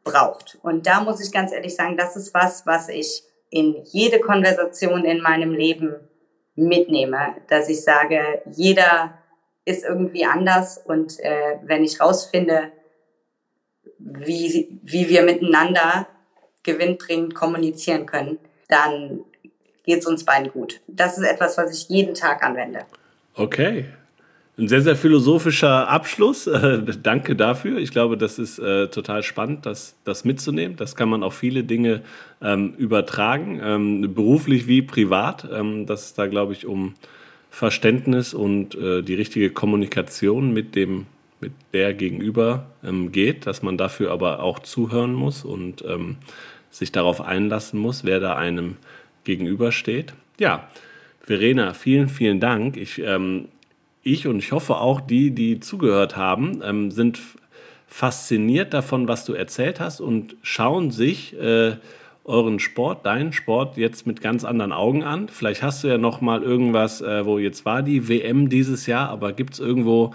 braucht. 0.04 0.58
Und 0.62 0.86
da 0.88 1.02
muss 1.02 1.26
ich 1.26 1.32
ganz 1.32 1.52
ehrlich 1.52 1.76
sagen, 1.76 1.98
das 1.98 2.16
ist 2.16 2.34
was, 2.34 2.66
was 2.66 2.90
ich 2.90 3.24
in 3.50 3.84
jede 3.86 4.20
Konversation 4.20 5.06
in 5.06 5.22
meinem 5.22 5.52
Leben 5.54 5.96
mitnehme, 6.56 7.36
dass 7.48 7.70
ich 7.70 7.84
sage, 7.84 8.42
jeder 8.52 9.18
ist 9.66 9.84
irgendwie 9.84 10.26
anders 10.26 10.78
und 10.78 11.20
äh, 11.20 11.58
wenn 11.64 11.84
ich 11.84 12.02
rausfinde, 12.02 12.72
wie, 13.98 14.80
wie 14.84 15.08
wir 15.08 15.24
miteinander 15.24 16.08
gewinnbringend 16.64 17.36
kommunizieren 17.36 18.06
können, 18.06 18.40
dann 18.68 19.24
geht 19.84 20.00
es 20.00 20.06
uns 20.06 20.26
beiden 20.26 20.52
gut. 20.52 20.82
Das 20.88 21.18
ist 21.18 21.26
etwas, 21.26 21.58
was 21.58 21.74
ich 21.74 21.90
jeden 21.90 22.14
Tag 22.14 22.44
anwende. 22.44 22.80
Okay. 23.36 23.86
Ein 24.56 24.68
sehr, 24.68 24.82
sehr 24.82 24.96
philosophischer 24.96 25.90
Abschluss. 25.90 26.48
Äh, 26.54 26.82
danke 27.02 27.36
dafür. 27.36 27.80
Ich 27.80 27.92
glaube, 27.92 28.18
das 28.18 28.38
ist 28.40 28.60
äh, 28.60 28.88
total 28.88 29.24
spannend, 29.24 29.66
das, 29.66 29.96
das 30.04 30.24
mitzunehmen. 30.24 30.78
Das 30.78 30.96
kann 30.96 31.10
man 31.10 31.24
auf 31.24 31.34
viele 31.36 31.64
Dinge 31.64 32.02
ähm, 32.42 32.74
übertragen, 32.78 33.60
ähm, 33.64 34.14
beruflich 34.14 34.68
wie 34.68 34.82
privat. 34.82 35.48
Ähm, 35.52 35.86
dass 35.86 36.06
es 36.06 36.14
da, 36.14 36.28
glaube 36.28 36.54
ich, 36.54 36.66
um 36.68 36.94
Verständnis 37.50 38.34
und 38.34 38.76
äh, 38.76 39.02
die 39.02 39.16
richtige 39.16 39.50
Kommunikation 39.50 40.54
mit 40.54 40.76
dem 40.76 41.08
mit 41.44 41.52
der 41.74 41.94
Gegenüber 41.94 42.68
ähm, 42.86 43.12
geht, 43.12 43.46
dass 43.48 43.62
man 43.62 43.78
dafür 43.78 44.12
aber 44.12 44.42
auch 44.42 44.60
zuhören 44.60 45.14
muss 45.14 45.44
und 45.44 45.84
ähm, 45.86 46.16
sich 46.72 46.94
darauf 46.94 47.20
einlassen 47.20 47.80
muss, 47.80 48.06
wer 48.06 48.22
da 48.22 48.36
einem 48.36 48.78
gegenübersteht. 49.26 50.14
Ja, 50.40 50.70
Verena, 51.20 51.74
vielen, 51.74 52.08
vielen 52.08 52.40
Dank. 52.40 52.78
Ich, 52.78 53.00
ähm, 53.00 53.50
ich 54.04 54.28
und 54.28 54.40
ich 54.40 54.52
hoffe 54.52 54.78
auch 54.78 55.02
die, 55.02 55.32
die 55.32 55.60
zugehört 55.60 56.16
haben, 56.16 56.62
ähm, 56.64 56.92
sind 56.92 57.20
fasziniert 57.88 58.74
davon, 58.74 59.08
was 59.08 59.26
du 59.26 59.34
erzählt 59.34 59.80
hast 59.80 60.02
und 60.02 60.36
schauen 60.42 60.92
sich 60.92 61.40
äh, 61.40 61.78
euren 62.26 62.60
Sport, 62.60 63.06
deinen 63.06 63.34
Sport 63.34 63.78
jetzt 63.78 64.08
mit 64.08 64.22
ganz 64.22 64.46
anderen 64.46 64.72
Augen 64.72 65.04
an. 65.04 65.30
Vielleicht 65.30 65.62
hast 65.62 65.84
du 65.84 65.88
ja 65.88 65.98
noch 65.98 66.22
mal 66.22 66.42
irgendwas, 66.42 67.02
äh, 67.02 67.26
wo 67.26 67.38
jetzt 67.38 67.66
war 67.66 67.84
die 67.84 68.08
WM 68.08 68.50
dieses 68.50 68.88
Jahr, 68.88 69.10
aber 69.10 69.34
gibt 69.34 69.54
es 69.54 69.60
irgendwo 69.60 70.14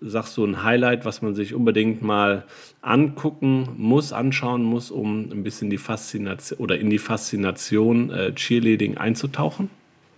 sagst 0.00 0.36
du, 0.36 0.44
ein 0.44 0.62
Highlight, 0.62 1.04
was 1.04 1.22
man 1.22 1.34
sich 1.34 1.54
unbedingt 1.54 2.02
mal 2.02 2.44
angucken 2.82 3.68
muss, 3.76 4.12
anschauen 4.12 4.62
muss, 4.62 4.90
um 4.90 5.30
ein 5.30 5.42
bisschen 5.42 5.70
die 5.70 5.78
Faszination 5.78 6.58
oder 6.58 6.78
in 6.78 6.90
die 6.90 6.98
Faszination 6.98 8.10
äh, 8.10 8.32
Cheerleading 8.34 8.96
einzutauchen? 8.96 9.70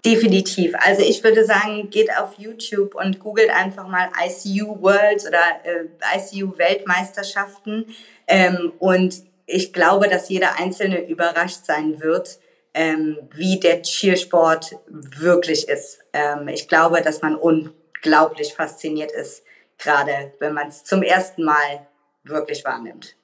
Definitiv. 0.04 0.74
Also 0.78 1.02
ich 1.02 1.22
würde 1.22 1.44
sagen, 1.44 1.90
geht 1.90 2.10
auf 2.16 2.34
YouTube 2.38 2.94
und 2.94 3.18
googelt 3.20 3.50
einfach 3.50 3.86
mal 3.86 4.08
ICU 4.24 4.80
Worlds 4.80 5.26
oder 5.26 5.40
äh, 5.64 6.16
ICU 6.16 6.56
Weltmeisterschaften. 6.56 7.86
Ähm, 8.26 8.72
und 8.78 9.22
ich 9.46 9.72
glaube, 9.72 10.08
dass 10.08 10.28
jeder 10.28 10.58
Einzelne 10.58 11.06
überrascht 11.06 11.64
sein 11.64 12.00
wird, 12.00 12.38
ähm, 12.72 13.18
wie 13.34 13.60
der 13.60 13.82
Cheersport 13.82 14.76
wirklich 14.86 15.68
ist. 15.68 15.98
Ähm, 16.12 16.48
ich 16.48 16.68
glaube, 16.68 17.02
dass 17.02 17.20
man 17.20 17.34
unglaublich 17.34 18.54
fasziniert 18.54 19.12
ist 19.12 19.42
gerade 19.80 20.32
wenn 20.38 20.54
man 20.54 20.68
es 20.68 20.84
zum 20.84 21.02
ersten 21.02 21.42
Mal 21.42 21.86
wirklich 22.22 22.64
wahrnimmt. 22.64 23.16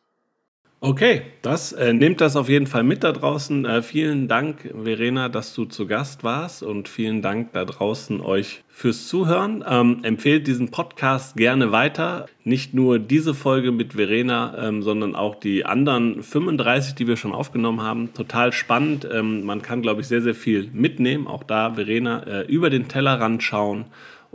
Okay, 0.78 1.22
das 1.40 1.72
äh, 1.72 1.94
nehmt 1.94 2.20
das 2.20 2.36
auf 2.36 2.50
jeden 2.50 2.66
Fall 2.66 2.82
mit 2.82 3.02
da 3.02 3.12
draußen. 3.12 3.64
Äh, 3.64 3.80
vielen 3.80 4.28
Dank, 4.28 4.74
Verena, 4.74 5.30
dass 5.30 5.54
du 5.54 5.64
zu 5.64 5.86
Gast 5.86 6.22
warst 6.22 6.62
und 6.62 6.86
vielen 6.86 7.22
Dank 7.22 7.54
da 7.54 7.64
draußen 7.64 8.20
euch 8.20 8.62
fürs 8.68 9.08
Zuhören. 9.08 9.64
Ähm, 9.66 10.00
empfehlt 10.02 10.46
diesen 10.46 10.70
Podcast 10.70 11.34
gerne 11.34 11.72
weiter. 11.72 12.26
Nicht 12.44 12.74
nur 12.74 12.98
diese 12.98 13.32
Folge 13.32 13.72
mit 13.72 13.94
Verena, 13.94 14.68
ähm, 14.68 14.82
sondern 14.82 15.16
auch 15.16 15.36
die 15.36 15.64
anderen 15.64 16.22
35, 16.22 16.94
die 16.94 17.06
wir 17.06 17.16
schon 17.16 17.32
aufgenommen 17.32 17.80
haben. 17.80 18.12
Total 18.12 18.52
spannend. 18.52 19.08
Ähm, 19.10 19.44
man 19.44 19.62
kann, 19.62 19.80
glaube 19.80 20.02
ich, 20.02 20.08
sehr, 20.08 20.20
sehr 20.20 20.34
viel 20.34 20.68
mitnehmen. 20.74 21.26
Auch 21.26 21.42
da, 21.42 21.72
Verena, 21.72 22.22
äh, 22.24 22.42
über 22.42 22.68
den 22.68 22.86
Tellerrand 22.86 23.42
schauen 23.42 23.86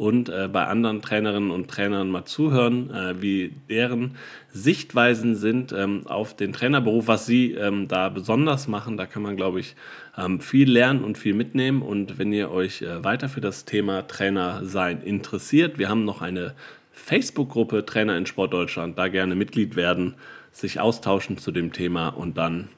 und 0.02 0.30
äh, 0.30 0.50
bei 0.52 0.66
anderen 0.66 1.04
Trainerinnen 1.04 1.52
und 1.52 1.70
Trainern 1.70 2.10
mal 2.10 2.26
zuhören, 2.26 2.90
äh, 2.90 3.22
wie 3.22 3.54
deren 3.70 4.16
Sichtweisen 4.50 5.36
sind 5.36 5.74
ähm, 5.74 6.08
auf 6.08 6.36
den 6.36 6.54
Trainerberuf, 6.54 7.06
was 7.06 7.28
sie 7.28 7.52
ähm, 7.52 7.88
da 7.88 8.10
besonders 8.10 8.68
machen. 8.68 8.98
Da 8.98 9.06
kann 9.06 9.22
man, 9.22 9.36
glaube 9.36 9.60
ich, 9.60 9.76
ähm, 10.18 10.42
viel 10.42 10.72
lernen 10.72 11.04
und 11.04 11.20
viel 11.20 11.36
mitnehmen. 11.36 11.84
Und 11.84 12.18
wenn 12.18 12.34
ihr 12.34 12.50
euch 12.50 12.82
äh, 12.82 13.04
weiter 13.04 13.30
für 13.30 13.42
das 13.42 13.66
Thema 13.66 14.08
Trainer 14.08 14.62
sein 14.66 15.04
interessiert, 15.04 15.78
wir 15.78 15.88
haben 15.88 16.04
noch 16.04 16.24
eine 16.24 16.56
Facebook-Gruppe 16.94 17.86
Trainer 17.86 18.18
in 18.18 18.26
Sport 18.26 18.54
Deutschland. 18.54 18.98
Da 18.98 19.08
gerne 19.08 19.36
Mitglied 19.36 19.76
werden, 19.76 20.16
sich 20.52 20.80
austauschen 20.80 21.38
zu 21.38 21.52
dem 21.52 21.74
Thema 21.74 22.10
und 22.10 22.40
dann 22.40 22.70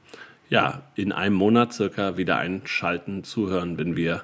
ja, 0.49 0.81
in 0.95 1.13
einem 1.13 1.37
Monat 1.37 1.71
circa 1.71 2.17
wieder 2.17 2.35
einschalten, 2.35 3.23
zuhören, 3.23 3.77
wenn 3.77 3.95
wir 3.95 4.23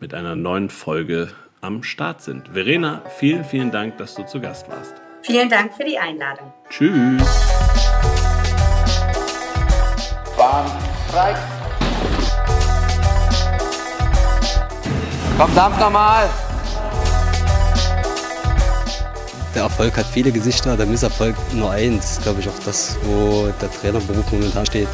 mit 0.00 0.12
einer 0.12 0.34
neuen 0.34 0.70
Folge 0.70 1.28
am 1.62 1.84
Start 1.84 2.20
sind. 2.20 2.48
Verena, 2.48 3.02
vielen, 3.18 3.44
vielen 3.44 3.70
Dank, 3.70 3.96
dass 3.96 4.16
du 4.16 4.24
zu 4.24 4.40
Gast 4.40 4.68
warst. 4.68 4.94
Vielen 5.22 5.48
Dank 5.48 5.72
für 5.72 5.84
die 5.84 5.96
Einladung. 5.96 6.52
Tschüss. 6.68 7.22
Bahn 10.36 10.66
frei. 11.08 11.36
Verdammt 15.36 15.78
nochmal! 15.78 16.28
Der 19.54 19.62
Erfolg 19.62 19.96
hat 19.96 20.06
viele 20.06 20.32
Gesichter, 20.32 20.76
der 20.76 20.86
Misserfolg 20.86 21.36
nur 21.52 21.70
eins. 21.70 22.20
Glaube 22.22 22.40
ich 22.40 22.48
auch 22.48 22.58
das, 22.64 22.98
wo 23.02 23.52
der 23.60 23.70
Trainerberuf 23.70 24.32
momentan 24.32 24.66
steht. 24.66 24.88